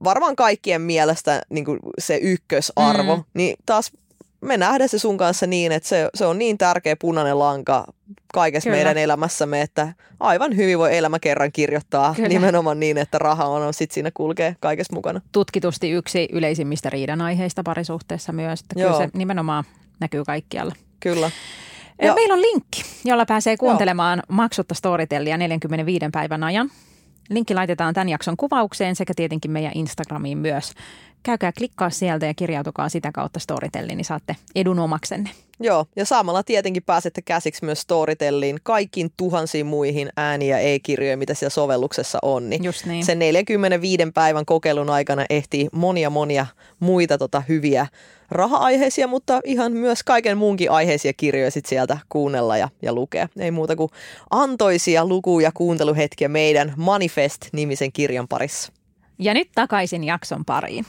[0.04, 3.24] varmaan kaikkien mielestä niin kuin se ykkösarvo, mm.
[3.34, 3.92] niin taas
[4.40, 7.84] me nähdään se sun kanssa niin, että se, se on niin tärkeä punainen lanka
[8.32, 8.76] kaikessa Kyllä.
[8.76, 12.28] meidän elämässämme, että aivan hyvin voi elämä kerran kirjoittaa Kyllä.
[12.28, 15.20] nimenomaan niin, että raha on sitten siinä kulkee kaikessa mukana.
[15.32, 18.92] Tutkitusti yksi yleisimmistä riidan aiheista parisuhteessa myös, että Joo.
[18.92, 19.64] kyllä se nimenomaan
[20.00, 20.74] näkyy kaikkialla.
[21.00, 21.30] Kyllä.
[22.02, 22.14] Ja.
[22.14, 26.70] Meillä on linkki, jolla pääsee kuuntelemaan maksutta Storytellia 45 päivän ajan.
[27.30, 30.72] Linkki laitetaan tämän jakson kuvaukseen sekä tietenkin meidän Instagramiin myös.
[31.22, 35.30] Käykää klikkaa sieltä ja kirjautukaa sitä kautta Storytelliin, niin saatte edun omaksenne.
[35.60, 41.34] Joo, ja samalla tietenkin pääsette käsiksi myös Storytelliin kaikkiin tuhansiin muihin ääni- ja e-kirjoihin, mitä
[41.34, 42.50] siellä sovelluksessa on.
[42.50, 43.04] Niin Just niin.
[43.04, 46.46] Sen 45 päivän kokeilun aikana ehtii monia monia
[46.80, 47.86] muita tota hyviä
[48.30, 53.28] raha-aiheisia, mutta ihan myös kaiken muunkin aiheisia kirjoja sit sieltä kuunnella ja, ja lukea.
[53.38, 53.90] Ei muuta kuin
[54.30, 58.72] antoisia luku- ja kuunteluhetkiä meidän Manifest-nimisen kirjan parissa.
[59.18, 60.86] Ja nyt takaisin jakson pariin.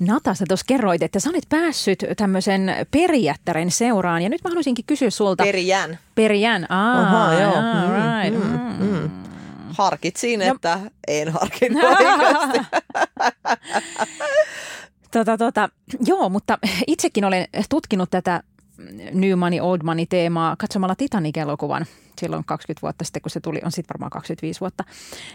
[0.00, 4.22] Nata, sä tuossa kerroit, että sä olit päässyt tämmöisen perijättären seuraan.
[4.22, 5.44] Ja nyt mä haluaisinkin kysyä sulta.
[5.44, 5.98] Perijän.
[6.14, 6.66] Perijän.
[6.72, 7.52] Aa, Aha, joo.
[7.54, 8.44] All Mm, right.
[8.44, 8.86] mm, Mm.
[8.92, 9.10] mm.
[9.78, 10.46] Harkitsin, No.
[10.54, 11.82] että en harkinnut.
[15.12, 15.68] Tota, tota,
[16.06, 18.42] joo, mutta itsekin olen tutkinut tätä
[19.12, 21.86] New Money, Old Money teemaa katsomalla Titanic-elokuvan
[22.20, 24.84] silloin 20 vuotta sitten, kun se tuli, on sitten varmaan 25 vuotta.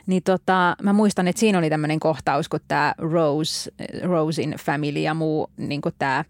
[0.07, 3.71] Niin tota, mä muistan, että siinä oli tämmöinen kohtaus, kun tämä Rose,
[4.03, 6.25] Rosein family ja muu, niin tämä,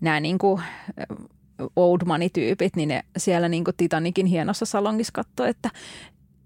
[0.00, 0.62] nämä niin kuin
[1.76, 5.70] old money-tyypit, niin ne siellä niin kuin Titanicin hienossa salongissa katsoi, että,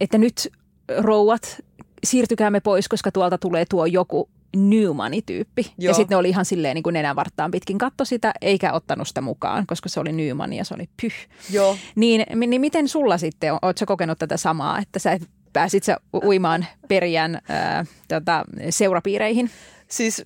[0.01, 0.53] että nyt
[0.99, 1.61] rouvat,
[2.05, 5.63] siirtykäämme pois, koska tuolta tulee tuo joku new money-tyyppi.
[5.79, 5.91] Joo.
[5.91, 9.21] Ja sitten ne oli ihan silleen niin kuin nenänvarttaan pitkin katto sitä, eikä ottanut sitä
[9.21, 11.15] mukaan, koska se oli new money ja se oli pyh.
[11.51, 11.77] Joo.
[11.95, 16.67] Niin, niin miten sulla sitten, ootko kokenut tätä samaa, että sä et pääsit sä uimaan
[16.89, 19.51] perijän ää, tota, seurapiireihin?
[19.89, 20.25] Siis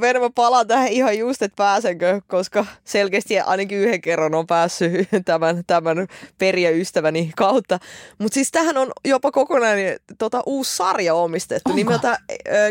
[0.00, 5.08] Venä, mä palaan tähän ihan just, että pääsenkö, koska selkeästi ainakin yhden kerran on päässyt
[5.24, 6.06] tämän, tämän
[6.38, 7.78] perijäystäväni kautta.
[8.18, 11.76] Mutta siis tähän on jopa kokonainen tota, uusi sarja omistettu Onko?
[11.76, 12.18] nimeltä äh,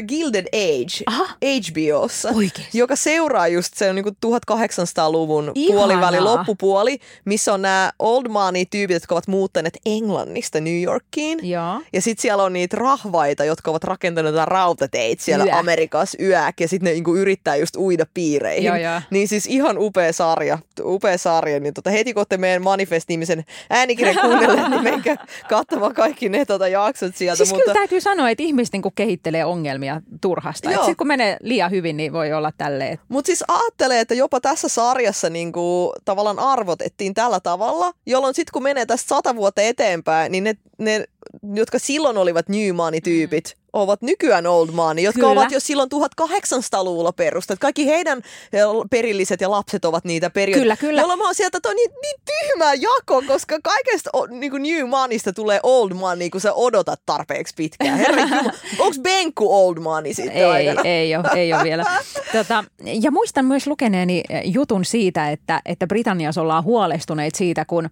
[0.08, 1.26] Gilded Age Aha.
[1.46, 2.78] HBOssa, Oikeesti?
[2.78, 5.88] joka seuraa just se on niinku 1800-luvun Ihanaa.
[5.88, 11.50] puoliväli loppupuoli, missä on nämä old money-tyypit, jotka ovat muuttaneet Englannista New Yorkiin.
[11.50, 11.82] Joo.
[11.94, 15.60] Ja sitten siellä on niitä rahvaita, jotka ovat rakentaneet jotain rautateitä siellä Yä.
[15.60, 16.60] Amerikassa yäk.
[16.60, 18.63] Ja sitten ne niinku niinku yrittää just uida piireihin.
[18.63, 19.01] Joo, joo.
[19.10, 21.60] Niin siis ihan upea sarja, upea sarja.
[21.60, 25.15] Niin tota, heti kun olette meidän Manifest-nimisen äänikirjan kuunnelleet, niin menkää
[25.49, 27.38] katsomaan kaikki ne tota, jaksot sieltä.
[27.38, 27.63] Siis mutta...
[27.63, 30.69] kyllä täytyy sanoa, että ihmiset niinku kehittelee ongelmia turhasta.
[30.69, 32.99] Sitten kun menee liian hyvin, niin voi olla tälleen.
[33.08, 38.63] Mutta siis ajattelee, että jopa tässä sarjassa niinku, tavallaan arvotettiin tällä tavalla, jolloin sitten kun
[38.63, 41.06] menee tästä sata vuotta eteenpäin, niin ne, ne
[41.54, 43.62] jotka silloin olivat New Money-tyypit, mm.
[43.74, 45.32] ovat nykyään Old Money, jotka Kyllä.
[45.41, 47.60] ovat jo silloin 1800-luvulla perustet.
[47.60, 48.17] Kaikki heidän
[48.54, 50.63] eh, perilliset ja lapset ovat niitä periaatteessa.
[50.63, 51.02] Kyllä, kyllä.
[51.02, 54.89] Jolloin mä oon sieltä, että on niin, niin tyhmä jako, koska kaikesta niin kuin New
[54.89, 58.00] Moneysta tulee Old Money, kun sä odotat tarpeeksi pitkään.
[58.80, 60.82] Onko Benku Old Money sitten Ei, aikana?
[60.84, 61.84] ei ole, ei ole vielä.
[62.32, 67.89] Tota, ja muistan myös lukeneeni jutun siitä, että, että Britanniassa ollaan huolestuneita siitä, kun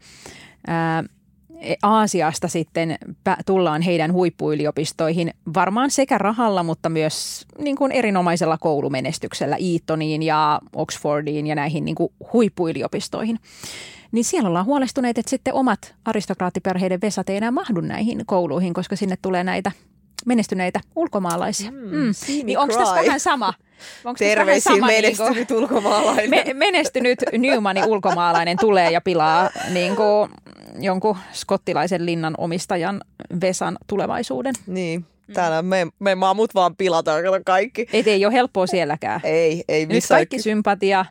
[0.68, 1.04] ää,
[1.84, 2.98] Aasiasta sitten
[3.46, 11.48] tullaan heidän huippuyliopistoihin varmaan sekä rahalla, mutta myös niin kuin erinomaisella koulumenestyksellä Eatoniin ja Oxfordiin
[11.48, 13.40] ja näihin niin kuin huippuyliopistoihin.
[14.12, 18.96] Niin siellä ollaan huolestuneet, että sitten omat aristokraattiperheiden vesat ei enää mahdu näihin kouluihin, koska
[18.96, 19.72] sinne tulee näitä
[20.26, 21.72] menestyneitä ulkomaalaisia.
[21.72, 22.14] Mm.
[22.28, 23.54] me Niin onko tässä vähän sama?
[24.06, 26.30] Onko Terveisiin sama, menestynyt Niin ulkomaalainen.
[26.30, 30.30] me, menestynyt Newmanin ulkomaalainen tulee ja pilaa niin kuin
[30.80, 33.02] jonkun skottilaisen linnan omistajan
[33.42, 34.54] Vesan tulevaisuuden.
[34.68, 37.88] Niin, täällä me, me maamut vaan pilataan kaikki.
[37.94, 39.22] Et ei ole helppoa sielläkään.
[39.24, 40.18] Ei, ei Nyt missään.
[40.20, 41.06] kaikki sympatia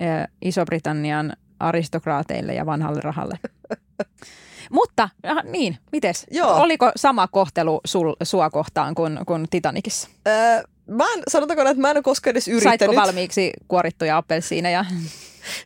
[0.00, 0.08] eh,
[0.42, 3.38] Iso-Britannian aristokraateille ja vanhalle rahalle.
[4.70, 6.26] Mutta aha, niin, mites?
[6.30, 6.54] Joo.
[6.54, 10.08] Oliko sama kohtelu sul, sua kohtaan kuin, kuin Titanicissa?
[10.28, 12.96] Öö, mä en, sanotaanko, että mä en ole koskaan edes Saitko yrittänyt.
[12.96, 14.84] valmiiksi kuorittuja appelsiineja?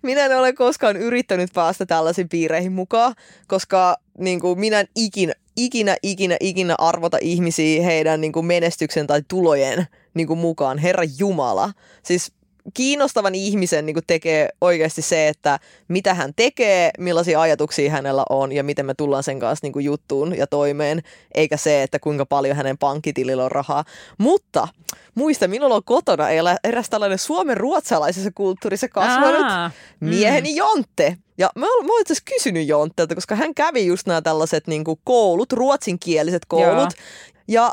[0.02, 3.14] Minä en ole koskaan yrittänyt päästä tällaisiin piireihin mukaan,
[3.46, 9.06] koska niin kuin, minä en ikinä, ikinä, ikinä, ikinä arvota ihmisiä heidän niin kuin, menestyksen
[9.06, 10.78] tai tulojen niin kuin, mukaan.
[10.78, 11.72] Herra Jumala.
[12.02, 12.32] Siis
[12.75, 18.64] kiinnostavan ihmisen niin tekee oikeasti se, että mitä hän tekee, millaisia ajatuksia hänellä on ja
[18.64, 21.03] miten me tullaan sen kanssa niin juttuun ja toimeen,
[21.35, 23.85] eikä se, että kuinka paljon hänen pankkitilillä on rahaa.
[24.18, 24.68] Mutta
[25.14, 26.27] muista, minulla on kotona
[26.64, 29.70] eräs tällainen suomen ruotsalaisessa kulttuurissa kasvanut Aa,
[30.01, 31.16] mieheni Jontte.
[31.38, 34.66] Ja mä oon, mä oon itse asiassa kysynyt Jonttelta, koska hän kävi just nämä tällaiset
[34.66, 36.94] niin koulut, ruotsinkieliset koulut.
[36.94, 37.05] Joo.
[37.49, 37.73] Ja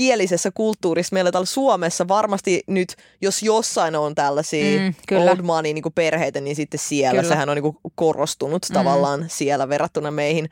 [0.00, 5.30] ruotsinkielisessä kulttuurissa meillä täällä Suomessa varmasti nyt, jos jossain on tällaisia Mm, kyllä.
[5.30, 7.34] old money niin kuin perheitä, niin sitten siellä Kyllä.
[7.34, 8.74] sehän on niin kuin korostunut Mm.
[8.74, 10.48] tavallaan siellä verrattuna meihin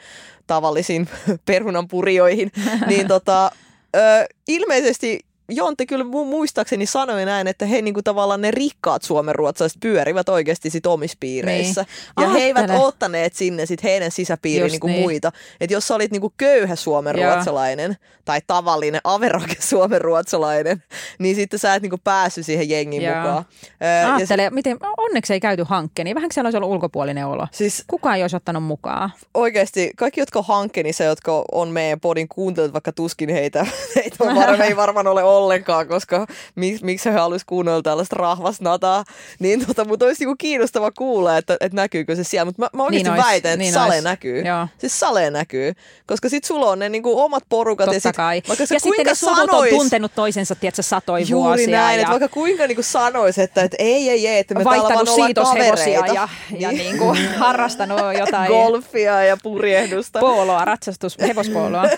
[0.46, 1.08] tavallisiin
[1.46, 2.52] perunanpurioihin.
[2.86, 3.50] niin tota,
[3.96, 9.80] ö, ilmeisesti Jonte kyllä mu- muistaakseni sanoi näin, että he niinku tavallaan ne rikkaat suomenruotsalaiset
[9.80, 11.82] pyörivät oikeasti sit omissa piireissä.
[11.82, 12.24] Niin.
[12.24, 15.00] Ja he eivät ottaneet sinne sit heidän sisäpiiriin niinku niin.
[15.00, 15.32] muita.
[15.60, 20.82] Että jos sä olit niinku köyhä suomenruotsalainen tai tavallinen average suomenruotsalainen,
[21.18, 23.16] niin sitten sä et niinku päässyt siihen jengiin Joo.
[23.16, 23.44] mukaan.
[23.82, 27.46] Ö, ja Ajattele, miten, onneksi ei käyty hankkeen, niin vähän siellä olisi ollut ulkopuolinen olo.
[27.52, 29.12] Siis Kukaan ei olisi ottanut mukaan.
[29.34, 34.34] oikeasti kaikki, jotka on hankkeessa, jotka on meidän podin kuuntelut, vaikka tuskin heitä, heitä on
[34.36, 39.04] varmaan, ei varmaan ole ollenkaan, koska miksi, miksi he haluaisi kuunnella tällaista rahvasnataa,
[39.38, 42.44] niin tota, mutta olisi niinku kiinnostava kuulla, että, että näkyykö se siellä.
[42.44, 44.04] Mutta mä, mä oikeasti Niin väitän, että niin sale ois.
[44.04, 44.42] näkyy.
[44.42, 44.68] Joo.
[44.78, 45.72] Siis sale näkyy,
[46.06, 47.86] koska sit sulla on ne niinku omat porukat.
[47.86, 48.42] ja Totta sit, kai.
[48.48, 51.78] Vaikka Ja sitten ne sanois, on tuntenut toisensa, tiedätkö, satoi Juuri vuosia.
[51.78, 54.82] näin, ja että vaikka kuinka niinku sanois, että, että ei, ei, ei, että me täällä
[54.82, 56.06] vaan ollaan kavereita.
[56.14, 60.20] ja, ja niin kuin harrastanut jotain Golfia ja purjehdusta.
[60.20, 61.84] pooloa, ratsastus, hevospooloa.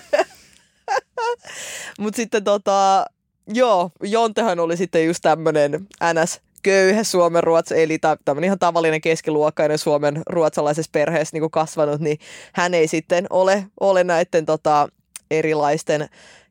[1.98, 3.06] Mutta sitten tota,
[3.54, 9.78] joo, Jontehan oli sitten just tämmönen NS köyhä Suomen ruotsa, eli tämmöinen ihan tavallinen keskiluokkainen
[9.78, 12.18] Suomen ruotsalaisessa perheessä niin kasvanut, niin
[12.52, 14.88] hän ei sitten ole, ole näiden tota,
[15.30, 16.08] erilaisten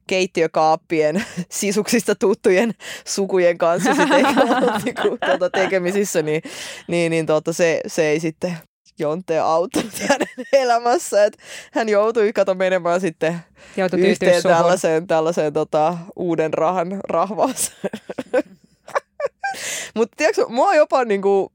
[0.07, 2.73] keittiökaappien sisuksista tuttujen
[3.05, 6.41] sukujen kanssa sitten eikä ollut niinku, tota, tekemisissä, niin,
[6.87, 8.57] niin, niin tota, se, se ei sitten
[8.99, 11.37] Jonte auttanut hänen elämässä, että
[11.71, 13.39] hän joutui kato menemään sitten
[13.77, 14.57] Joutui yhteen suhun.
[14.57, 17.99] tällaiseen, tällaiseen tota, uuden rahan rahvaaseen.
[19.95, 21.51] mutta tiedätkö, mua jopa niinku,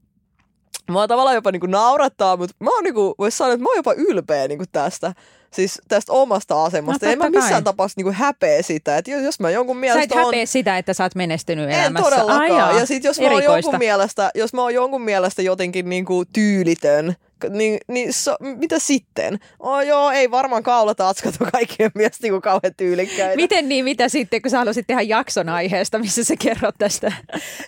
[0.91, 3.93] mua tavallaan jopa niinku naurattaa, mutta mä oon niinku, vois sanoa, että mä oon jopa
[3.93, 5.15] ylpeä niinku tästä.
[5.53, 7.07] Siis tästä omasta asemasta.
[7.07, 7.63] No, en mä missään kai.
[7.63, 10.25] tapauksessa niinku häpeä sitä, että jos, jos mä jonkun Sä et mielestä on...
[10.25, 12.11] häpeä sitä, että sä oot menestynyt En elämässä.
[12.11, 12.41] todellakaan.
[12.41, 15.89] Ai jaa, ja sit jos mä, oon jonkun mielestä, jos mä oon jonkun mielestä jotenkin
[15.89, 17.17] niinku tyylitön,
[17.51, 19.39] niin, niin so, mitä sitten?
[19.61, 23.37] Oh, joo, ei varmaan kaulatatskat ole kaikkien mielestä niinku kauhean tyylikkäitä.
[23.37, 27.13] Miten niin, mitä sitten, kun sä haluaisit tehdä jakson aiheesta, missä sä kerrot tästä?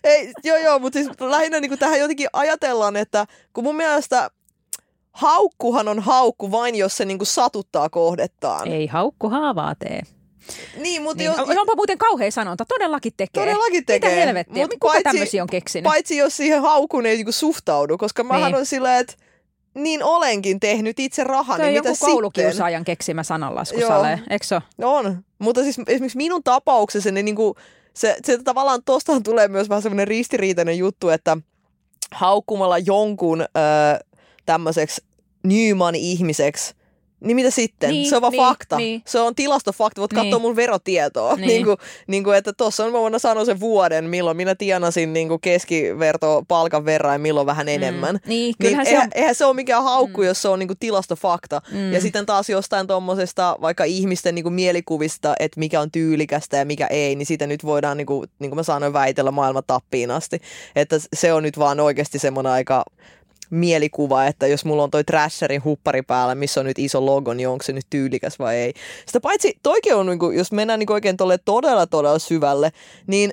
[0.05, 4.31] Ei, joo, joo, mutta siis lähinnä niin tähän jotenkin ajatellaan, että kun mun mielestä
[5.13, 8.69] haukkuhan on haukku vain, jos se niin satuttaa kohdettaan.
[8.69, 10.03] Ei haukku haavaa tee.
[10.77, 11.25] Niin, mutta Niin.
[11.25, 11.39] jos.
[11.59, 13.43] Onpa muuten kauhea sanonta, todellakin tekee.
[13.45, 14.11] Todellakin tekee.
[14.11, 15.85] Mitä helvettiä, Mut kuka paitsi- tämmöisiä on keksinyt?
[15.85, 18.55] paitsi jos siihen haukuun ei niinku suhtaudu, koska mähän Niin.
[18.59, 19.15] on silleen, että
[19.77, 23.89] niin olenkin tehnyt itse rahaa, Toi niin on mitä joku koulukiusaajan keksimä sananlasku, Joo.
[23.89, 24.21] Sale.
[24.31, 24.61] Eikö se?
[24.83, 27.57] On, mutta siis esimerkiksi minun tapauksessa ne niinku,
[27.95, 31.37] se, se tavallaan tostahan tulee myös vähän semmoinen ristiriitainen juttu, että
[32.15, 33.45] haukkumalla jonkun ö,
[34.47, 35.05] tämmöiseksi
[35.45, 36.75] Newman-ihmiseksi,
[37.21, 37.91] niin mitä sitten?
[37.91, 38.77] Niin, se on vaan niin, fakta.
[38.77, 39.03] niin.
[39.07, 40.01] Se on tilastofakta.
[40.01, 40.23] Voit Niin.
[40.23, 41.37] katsoa mun verotietoa.
[41.37, 41.47] Niin.
[41.47, 41.65] Niin.
[41.65, 45.29] kuin, niin kuin, että tuossa on, mä voin sanoa sen vuoden, milloin minä tienasin niin
[45.29, 48.15] kuin keskiverto palkan verran ja milloin vähän enemmän.
[48.15, 48.29] Mm.
[48.29, 49.11] Niin, Niin se eihän, on.
[49.15, 50.27] eihän se ole mikään haukku, mm.
[50.27, 51.63] jos se on niinku tilastofakta.
[51.73, 51.79] Mm.
[51.79, 51.93] Mm.
[51.93, 56.87] Ja sitten taas jostain tuommoisesta vaikka ihmisten niinku mielikuvista, että mikä on tyylikästä ja mikä
[56.87, 60.41] ei, niin sitä nyt voidaan, niinku, niin kuin mä sanoin, väitellä maailman tappiin asti.
[60.77, 62.85] Että se on nyt vaan oikeasti semmoinen aika
[63.51, 67.49] mielikuva, että jos mulla on toi Trasherin huppari päällä, missä on nyt iso logo, niin
[67.49, 68.73] onko se nyt tyylikäs vai ei.
[69.07, 72.71] Sitä paitsi toikin on, niinku, jos mennään niinku oikein tolle todella todella syvälle,
[73.07, 73.33] niin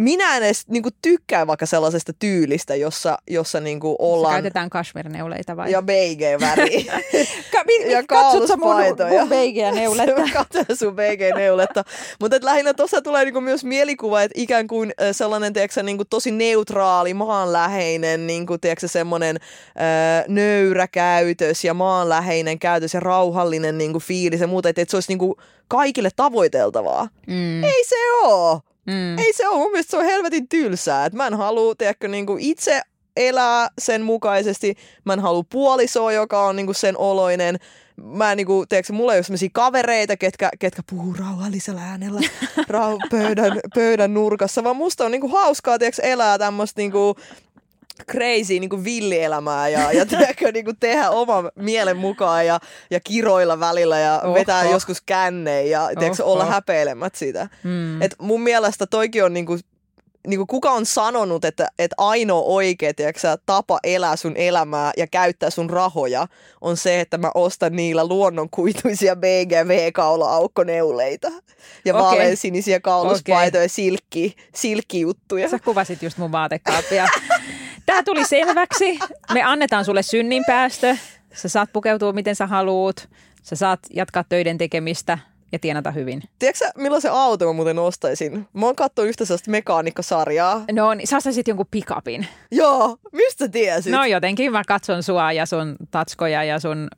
[0.00, 4.34] minä en edes niinku tykkää vaikka sellaisesta tyylistä, jossa, jossa niinku ollaan...
[4.34, 5.70] Käytetään kashmir-neuleita vai?
[5.70, 5.82] Ja.
[7.52, 8.74] Ka- mi- ja mi- katsot sä mun,
[9.20, 10.22] mun beigeä neuletta?
[10.32, 11.84] Katso sun beige-neuletta.
[12.20, 17.14] Mutta lähinnä tuossa tulee niinku myös mielikuva, että ikään kuin sellainen tiedätkö, niinku tosi neutraali,
[17.14, 24.46] maanläheinen, niinku, tiedätkö, semmoinen äh, nöyrä käytös ja maanläheinen käytös ja rauhallinen niinku, fiilis ja
[24.46, 24.68] muuta.
[24.68, 25.36] Että et se olisi niinku,
[25.68, 27.08] kaikille tavoiteltavaa.
[27.26, 27.64] Mm.
[27.64, 28.60] Ei se oo!
[28.90, 29.18] Mm.
[29.18, 29.58] Ei se ole.
[29.58, 31.06] Mun mielestä se on helvetin tylsää.
[31.06, 32.80] Et mä en halua, tiedätkö, niinku itse
[33.16, 34.74] elää sen mukaisesti.
[35.04, 37.56] Mä en halua puolisoa, joka on niinku sen oloinen.
[37.96, 42.20] Mä en niinku, tiedätkö, mulla ei ole sellaisia kavereita, ketkä, ketkä puhuu rauhallisella äänellä
[42.60, 47.16] rau- pöydän, pöydän nurkassa, vaan musta on niinku hauskaa, tiedätkö, elää tämmöistä niinku
[48.10, 53.98] crazy niinku villielämää ja, ja tiedätkö, niinku tehdä oman mielen mukaan ja, ja kiroilla välillä
[53.98, 54.34] ja Oho.
[54.34, 57.48] vetää joskus känneen ja tiedätkö, olla häpeilemät sitä.
[57.62, 58.02] Mm.
[58.02, 59.58] Et mun mielestä toikin on niinku,
[60.26, 65.50] niinku kuka on sanonut, että, että ainoa oikea tiedätkö, tapa elää sun elämää ja käyttää
[65.50, 66.26] sun rahoja
[66.60, 71.30] on se, että mä ostan niillä luonnonkuituisia BGV-kaula-aukkoneuleita
[71.84, 72.04] ja okay.
[72.04, 75.48] vaaleansinisiä kauluspaitoja ja silkki, silkkijuttuja.
[75.48, 77.08] Sä kuvasit just mun vaatekaappia.
[77.90, 78.98] Tää tuli selväksi.
[79.32, 80.96] Me annetaan sulle synninpäästö.
[81.34, 83.08] Sä saat pukeutua miten sä haluut.
[83.42, 85.18] Sä saat jatkaa töiden tekemistä
[85.52, 86.22] ja tienata hyvin.
[86.38, 88.46] Tiedätkö millaisen auton mä muuten ostaisin?
[88.52, 90.64] Mä oon katsonut yhtä sellaista mekaanikosarjaa.
[90.72, 92.26] No niin, sä ostaisit jonkun pickupin.
[92.52, 93.92] Joo, mistä tiesit?
[93.92, 96.88] No jotenkin mä katson sua ja sun tatskoja ja sun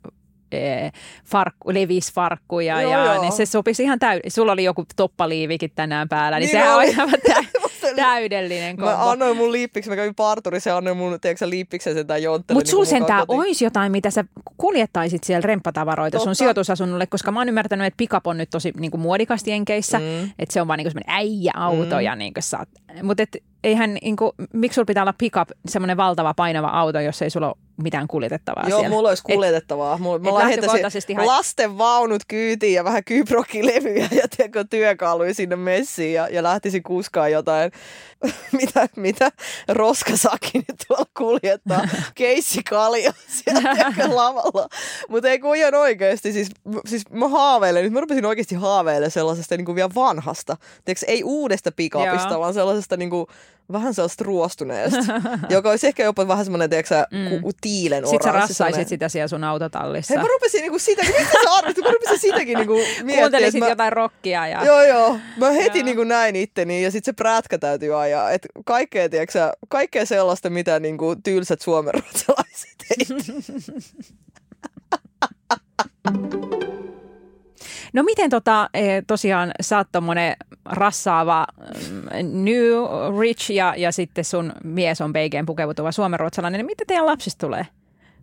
[0.52, 0.92] eh,
[1.24, 3.20] farkku, levisfarkkuja Joo, ja joo.
[3.22, 4.34] niin se sopisi ihan täydellisesti.
[4.34, 6.84] Sulla oli joku toppaliivikin tänään päällä, niin, Niin sehän oli.
[6.84, 8.90] on ihan tä- Musta oli- täydellinen kombo.
[8.90, 12.56] Mä annoin mun liippiksi, mä kävin parturissa ja annoin mun, tiedätkö liippiksen sen tai jonttelin.
[12.56, 13.40] Mutta sulla niin sentään kotiin.
[13.40, 14.24] olisi jotain, mitä sä
[14.56, 16.34] kuljettaisit siellä remppatavaroita sun Totta.
[16.34, 20.30] sijoitusasunnolle, koska mä oon ymmärtänyt, että pickup on nyt tosi niin kuin muodikasti Jenkeissä, mm.
[20.38, 22.00] että se on vaan niin semmoinen äijäauto mm.
[22.00, 22.68] ja niin kuin saat.
[23.02, 23.22] Mutta
[23.64, 27.46] eihän, niin kuin, miksi sulla pitää olla pickup, semmoinen valtava painava auto, jos ei sulla
[27.46, 28.96] ole mitään kuljetettavaa Joo, siellä?
[28.96, 29.98] mulla olisi kuljetettavaa.
[29.98, 30.34] Mulla, mä et
[30.64, 36.42] lähettäisin hai- lasten vaunut kyytiin ja vähän kyprokkilevyjä ja tiedätkö, työkaluja sinne messiin ja, ja
[36.42, 37.72] lähtisin kuskaan jotain,
[38.60, 39.30] mitä, mitä
[39.68, 41.80] roskasaki nyt tuolla kuljettaa,
[42.14, 44.68] keissikalia siellä tiedätkö, lavalla.
[45.08, 46.50] Mutta ei kun ihan oikeasti, siis,
[46.86, 51.24] siis mä haaveilen, nyt mä rupesin oikeasti haaveilemaan sellaisesta niin kuin vielä vanhasta, tiedätkö, ei
[51.24, 53.26] uudesta pikapista, vaan sellaisesta niin kuin,
[53.72, 54.98] vähän sellaista ruostuneesta,
[55.48, 57.28] joka olisi ehkä jopa vähän semmoinen, tiedätkö, mm.
[57.60, 60.14] tiilen Sitten sä oranssi, rassaisit sitä siellä sun autotallissa.
[60.14, 61.78] Hei, mä rupesin niinku sitä, mistä sä arvit?
[61.78, 63.18] Mä rupesin sitäkin niinku miettimään.
[63.18, 64.64] Kuuntelisit mä, jotain rockia ja...
[64.64, 65.18] Joo, joo.
[65.36, 65.84] Mä heti Joo.
[65.84, 68.30] niinku näin itteni ja sitten se prätkä täytyy ajaa.
[68.30, 73.06] Et kaikkea, tiiäksä, kaikkea sellaista, mitä niinku tylsät suomenruotsalaiset ei.
[77.92, 81.46] No miten tota, eh, tosiaan sä oot tommonen rassaava
[81.90, 82.70] mm, new
[83.20, 87.66] rich ja, ja sitten sun mies on beigeen pukeutuva suomenruotsalainen, niin mitä teidän lapsista tulee?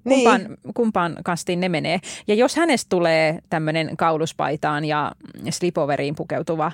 [0.04, 0.74] Kumpaan, niin.
[0.74, 2.00] kumpaan kastiin ne menee?
[2.28, 5.12] Ja jos hänestä tulee tämmöinen kauluspaitaan ja
[5.50, 6.72] slipoveriin pukeutuva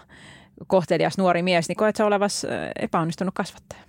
[0.67, 3.81] kohtelias nuori mies, niin koet sä olevas eh, epäonnistunut kasvattaja?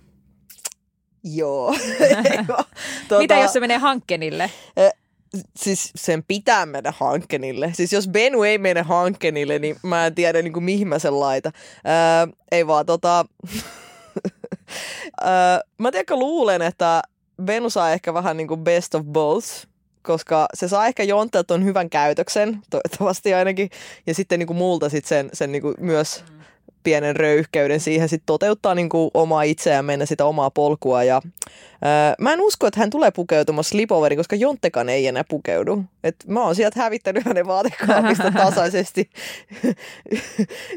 [1.35, 1.75] joo.
[1.99, 2.65] Ei vaan.
[3.07, 4.51] tota, Mitä jos se menee hankkenille?
[5.55, 7.71] Siis sen pitää mennä Hankkenille.
[7.73, 11.19] Siis jos Benu ei mene Hankkenille, niin mä en tiedä niin kuin, mihin mä sen
[11.19, 11.51] laita.
[11.87, 13.25] Öö, ei vaan tota...
[15.25, 17.01] öö, mä tiedätkö luulen, että
[17.43, 19.47] Benu saa ehkä vähän niin kuin best of both,
[20.01, 23.69] koska se saa ehkä Jontelta ton hyvän käytöksen, toivottavasti ainakin,
[24.07, 26.23] ja sitten niin kuin multa sit sen, sen niin kuin myös
[26.87, 31.03] pienen röyhkeyden siihen sit toteuttaa niin kuin omaa itseään, mennä sitä omaa polkua.
[31.03, 31.21] Ja,
[31.81, 35.83] ää, mä en usko, että hän tulee pukeutumaan slipoveriin, koska Jonttekan ei enää pukeudu.
[36.03, 39.09] Et mä oon sieltä hävittänyt hänen vaatekaapista tasaisesti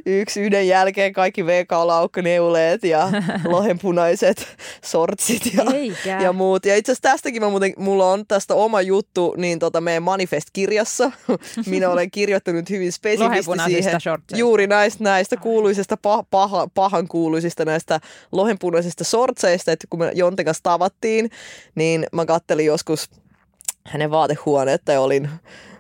[0.07, 3.09] yksi yhden jälkeen kaikki V-kaulaukkaneuleet ja
[3.45, 6.23] lohenpunaiset sortsit ja, Eikä.
[6.23, 6.67] ja muut.
[6.67, 11.13] Ja itse asiassa tästäkin mä muuten, mulla on tästä oma juttu niin tota meidän Manifest-kirjassa.
[11.67, 14.01] Minä olen kirjoittanut hyvin spesifisti siihen.
[14.01, 14.37] shortseista.
[14.37, 18.01] Juuri näistä, näistä kuuluisista, pah, paha, pahan kuuluisista näistä
[18.33, 21.31] lohenpunaisista sortseista, että kun me Jonten kanssa tavattiin,
[21.75, 23.11] niin mä kattelin joskus
[23.87, 25.31] hänen vaatehuoneetta ja olin,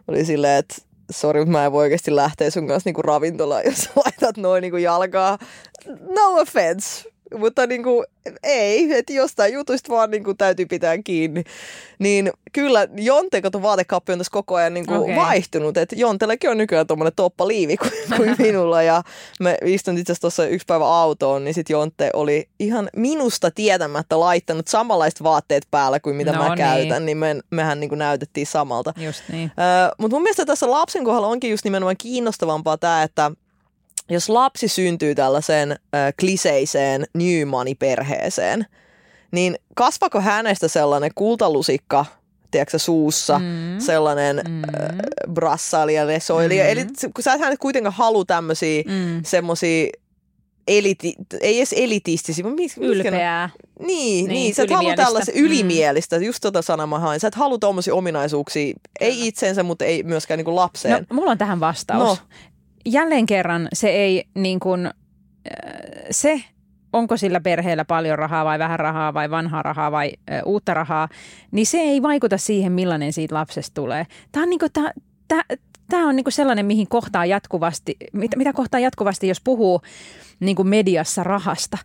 [0.08, 0.74] olin silleen, että
[1.10, 4.76] sori, mutta mä en voi oikeasti lähteä sun kanssa niinku ravintolaan, jos laitat noin niinku
[4.76, 5.38] jalkaa.
[5.86, 7.10] No offense.
[7.38, 8.04] Mutta niinku,
[8.42, 11.44] ei, että jostain jutuista vaan niinku täytyy pitää kiinni.
[11.98, 15.14] Niin kyllä Jonte, kato vaatekaappi on tässä koko ajan niinku Okei.
[15.14, 15.26] okay.
[15.26, 15.76] vaihtunut.
[15.76, 18.82] Että Jontellekin on nykyään tuommoinen toppaliivi kuin, kuin minulla.
[18.82, 19.02] Ja
[19.40, 24.20] me istun itse asiassa tuossa yksi päivä autoon, niin sitten Jonte oli ihan minusta tietämättä
[24.20, 26.56] laittanut samanlaiset vaatteet päällä kuin mitä No mä niin.
[26.56, 27.06] käytän.
[27.06, 28.94] Niin me, mehän niinku näytettiin samalta.
[28.96, 29.52] Just niin.
[29.58, 33.30] Öö, Mutta mun mielestä tässä lapsen kohdalla onkin just nimenomaan kiinnostavampaa tämä, että
[34.10, 35.76] jos lapsi syntyy tällaiseen ö,
[36.20, 38.66] kliseiseen new money-perheeseen,
[39.32, 42.06] niin kasvako hänestä sellainen kultalusikka,
[42.50, 43.44] tiedätkö, suussa, Mm.
[43.78, 44.52] sellainen Mm.
[44.54, 45.32] mm.
[45.34, 46.54] brassaili ja lesoili.
[46.54, 46.68] Mm.
[46.68, 46.84] Eli
[47.14, 49.20] kun sä et hänet kuitenkaan halua tämmöisiä Mm.
[49.24, 49.88] semmoisia
[50.68, 53.50] eliti, ei edes elitistisiä, mutta mis, Ylpeää.
[53.78, 55.04] niin, Niin, niin, niin sä et halua ylimielistä.
[55.04, 55.40] tällaista Mm.
[55.44, 57.20] ylimielistä, just tota sanaa mä hain.
[57.20, 61.06] Sä et halua tommosia ominaisuuksia, ei itseensä, mutta ei myöskään niinku lapseen.
[61.10, 62.02] No, mulla on tähän vastaus.
[62.08, 62.16] No.
[62.86, 64.92] Jälleen kerran se ei niin kuin, äh,
[66.10, 66.42] se,
[66.92, 71.08] onko sillä perheellä paljon rahaa vai vähän rahaa vai vanhaa rahaa vai äh, uutta rahaa,
[71.50, 74.06] niin se ei vaikuta siihen, millainen siitä lapsesta tulee.
[74.32, 74.90] Tämä on, niin kuin, tämä,
[75.28, 75.42] tämä,
[75.88, 79.82] tämä on niin kuin sellainen, mihin kohtaa jatkuvasti, mitä, mitä kohtaa jatkuvasti, jos puhuu
[80.40, 81.78] niin kuin mediassa rahasta.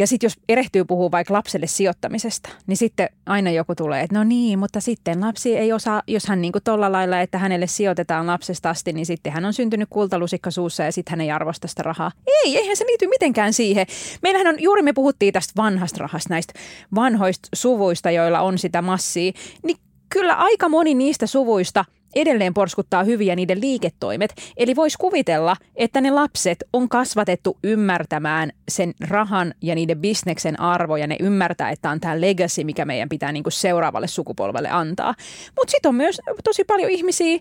[0.00, 4.24] Ja sitten jos erehtyy puhua vaikka lapselle sijoittamisesta, niin sitten aina joku tulee, että no
[4.24, 8.26] niin, mutta sitten lapsi ei osaa, jos hän niin kuin tolla lailla, että hänelle sijoitetaan
[8.26, 11.82] lapsesta asti, niin sitten hän on syntynyt kultalusikka suussa ja sitten hän ei arvosta sitä
[11.82, 12.12] rahaa.
[12.26, 13.86] Ei, eihän se liity mitenkään siihen.
[14.22, 16.52] Meillähän on, juuri me puhuttiin tästä vanhasta rahasta, näistä
[16.94, 19.32] vanhoista suvuista, joilla on sitä massia,
[19.62, 19.76] niin
[20.08, 21.84] kyllä aika moni niistä suvuista
[22.14, 24.34] edelleen porskuttaa hyviä niiden liiketoimet.
[24.56, 30.96] Eli voisi kuvitella, että ne lapset on kasvatettu ymmärtämään sen rahan ja niiden bisneksen arvo
[30.96, 35.14] ja ne ymmärtää, että on tämä legacy, mikä meidän pitää niinku seuraavalle sukupolvelle antaa.
[35.58, 37.38] Mutta sitten on myös tosi paljon ihmisiä,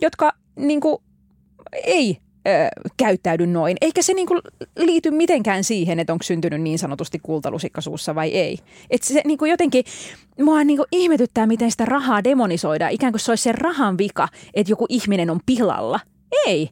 [0.00, 1.02] jotka niinku
[1.72, 2.18] ei
[2.48, 3.76] ö, käyttäydy noin.
[3.80, 4.40] Eikä se niinku
[4.76, 8.58] liity mitenkään siihen, että onko syntynyt niin sanotusti kultalusikka suussa vai ei.
[8.90, 9.84] Et se niinku jotenkin,
[10.40, 12.92] mua niinku ihmetyttää, miten sitä rahaa demonisoidaan.
[12.92, 16.00] Ikään kuin se olisi sen rahan vika, että joku ihminen on pilalla.
[16.46, 16.70] Ei.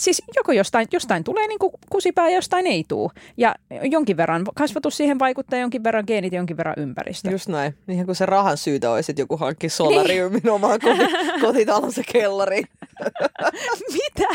[0.00, 3.10] Siis joko jostain, jostain tulee niinku kusipää ja jostain ei tuu.
[3.36, 3.54] Ja
[3.90, 7.30] jonkin verran kasvatus siihen vaikuttaa, jonkin verran geenit jonkin verran ympäristö.
[7.30, 7.74] Just näin.
[7.88, 11.12] Ihan kuin se rahan syytä olisi, että joku hankki solariumin omaan koti,
[11.46, 12.64] kotitalonsa kellariin.
[13.92, 14.28] Mitä?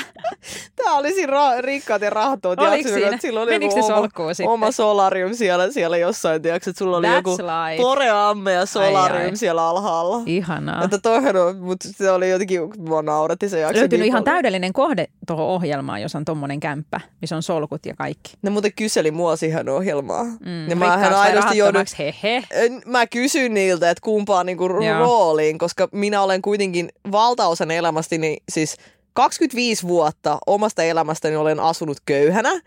[0.76, 3.18] Tämä oli siinä ra- rikkaat ja rahattomat Oliko siinä?
[3.18, 4.52] Sillä oli Menikö se oma, solkkuun sitten?
[4.54, 7.82] oma solarium siellä, siellä jossain, tiedätkö, että sulla oli That's joku life.
[7.84, 9.36] toreamme ja solarium Ai, ai.
[9.36, 10.22] siellä alhaalla.
[10.26, 10.84] Ihanaa.
[10.84, 13.80] Että toihan on, mutta se oli jotenkin, mua nauratti se jakso.
[13.80, 14.36] Löytynyt niin ihan paljon.
[14.36, 18.34] täydellinen kohde tuohon ohjelmaan, jos on tommonen kämppä, missä on solkut ja kaikki.
[18.42, 20.26] Ne muuten kyseli mua siihen ohjelmaan.
[20.26, 22.44] Mm, ja mä aidosti joudun, Hehe.
[22.52, 25.00] En- mä kysyn niiltä, että kumpaan niinku Joo.
[25.00, 28.76] rooliin, koska minä olen kuitenkin valtaosan elämästäni, siis
[29.14, 32.62] 25 vuotta omasta elämästäni olen asunut köyhänä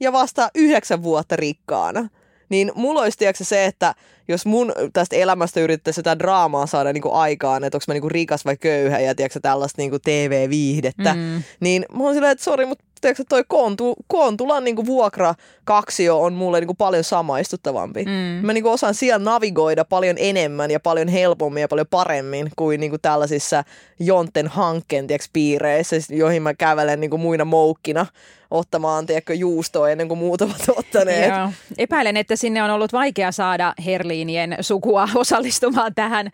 [0.00, 2.08] ja vasta 9 vuotta rikkaana.
[2.54, 3.94] Niin mulla olisi tiedätkö, se, että
[4.28, 8.44] jos mun tästä elämästä yritettäisiin jotain draamaa saada niinku aikaan, että onko mä niinku rikas
[8.44, 11.42] vai köyhä ja tiedätkö, tällaista niinku TV-viihdettä, Mm.
[11.60, 15.34] niin mä oon silleen, että sori, mutta tiedätkö, toi Koontu, Koontulan niinku vuokra
[15.64, 18.04] kaksio on mulle niinku paljon samaistuttavampi.
[18.04, 18.46] Mm.
[18.46, 22.98] Mä niinku osaan siellä navigoida paljon enemmän ja paljon helpommin ja paljon paremmin kuin niinku
[22.98, 23.64] tällaisissa
[23.98, 28.06] Jonten hankkeen tiedätkö, piireissä, joihin mä kävelen niinku muina moukkina
[28.54, 31.34] ottamaan tiedätkö, juustoa ennen kuin muut ovat ottaneet.
[31.34, 31.50] Joo.
[31.78, 36.30] Epäilen, että sinne on ollut vaikea saada Herliinien sukua osallistumaan tähän,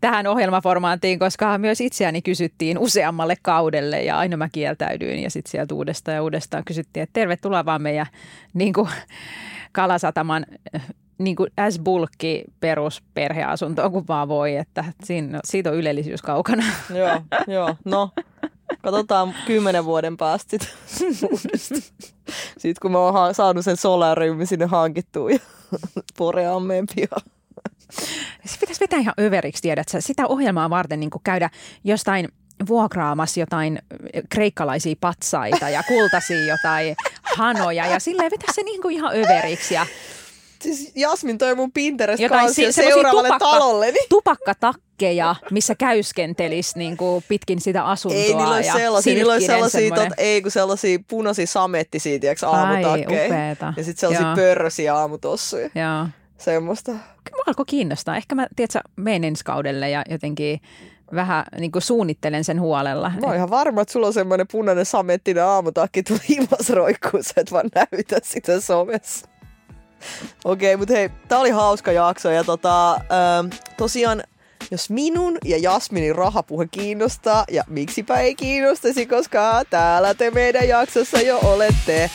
[0.00, 5.74] tähän ohjelmaformaattiin, koska myös itseäni kysyttiin useammalle kaudelle ja aina mä kieltäydyin ja sitten sieltä
[5.74, 8.06] uudestaan ja uudestaan kysyttiin, että tervetuloa vaan meidän
[8.54, 8.88] niin kuin,
[9.72, 10.46] Kalasataman
[11.18, 16.64] niin kuin as bulkki perusperheasuntoon kuin vaan voi, että siinä, siitä on ylellisyys kaukana.
[16.94, 18.10] joo, joo, no.
[18.82, 20.74] Katsotaan kymmenen vuoden päästä sit.
[22.58, 25.38] Sitten kun mä oon ha- saanut sen solariumin sinne hankittua ja
[26.18, 27.22] poreammeen pihaan.
[28.44, 30.00] Se pitäisi vetää ihan överiksi, tiedät sä.
[30.00, 31.50] Sitä ohjelmaa varten niin käydä
[31.84, 32.28] jostain
[32.68, 33.78] vuokraamassa jotain
[34.28, 39.86] kreikkalaisia patsaita ja kultaisia jotain hanoja ja silleen vetä se niin kuin ihan överiksi ja
[40.62, 43.98] Siis Jasmin toi mun Pinterest jotain semmosia seuraavalle tupakka, talolleni.
[45.00, 48.20] Tupakkatakkeja, missä käyskentelis niin kuin pitkin sitä asuntoa.
[48.20, 50.08] Ei, niillä olisi ja sellaisia, niillä olisi sellaisia, semmoinen.
[50.08, 53.26] tot, ei kun sellaisia punaisia samettisia, tiedätkö, aamutakkeja.
[53.26, 53.74] upeeta.
[53.76, 54.36] Ja sitten sellaisia Joo.
[54.36, 55.70] pörrösiä aamutossuja.
[55.74, 56.06] Joo.
[56.38, 56.92] Semmoista.
[56.92, 58.16] Kyllä mua alkoi kiinnostaa.
[58.16, 60.60] Ehkä mä, tiedätkö, menen ensi kaudelle ja jotenkin
[61.14, 63.12] vähän niin kuin suunnittelen sen huolella.
[63.20, 67.32] Mä oon ihan varma, että sulla on semmoinen punainen samettinen aamutakki tuolla himas roikkuu, sä
[67.36, 69.28] et vaan näytä sitä somessa.
[70.44, 73.46] Okei, mutta hei, tää oli hauska jakso ja tota, ähm,
[73.76, 74.22] tosiaan
[74.70, 81.20] jos minun ja Jasminin rahapuhe kiinnostaa, ja miksipä ei kiinnostaisi, koska täällä te meidän jaksossa
[81.20, 82.10] jo olette.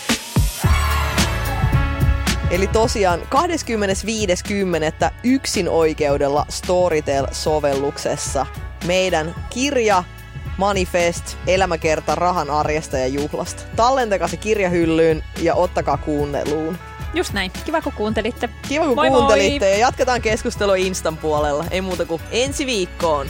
[2.52, 3.28] Eli tosiaan 25.10.
[5.24, 8.46] yksin oikeudella Storytel-sovelluksessa
[8.88, 10.04] meidän kirja
[10.58, 13.64] Manifest, elämäkerta rahan arjesta ja juhlasta.
[13.76, 16.78] Tallentakaa se kirjahyllyyn ja ottakaa kuunneluun.
[17.16, 17.52] Just näin.
[17.66, 18.50] Kiva, kun kuuntelitte.
[18.68, 19.20] Kiva kun Moi moi!
[19.20, 21.66] kuuntelitte ja jatketaan keskustelua Instan puolella.
[21.72, 23.28] Ei muuta kuin ensi viikkoon.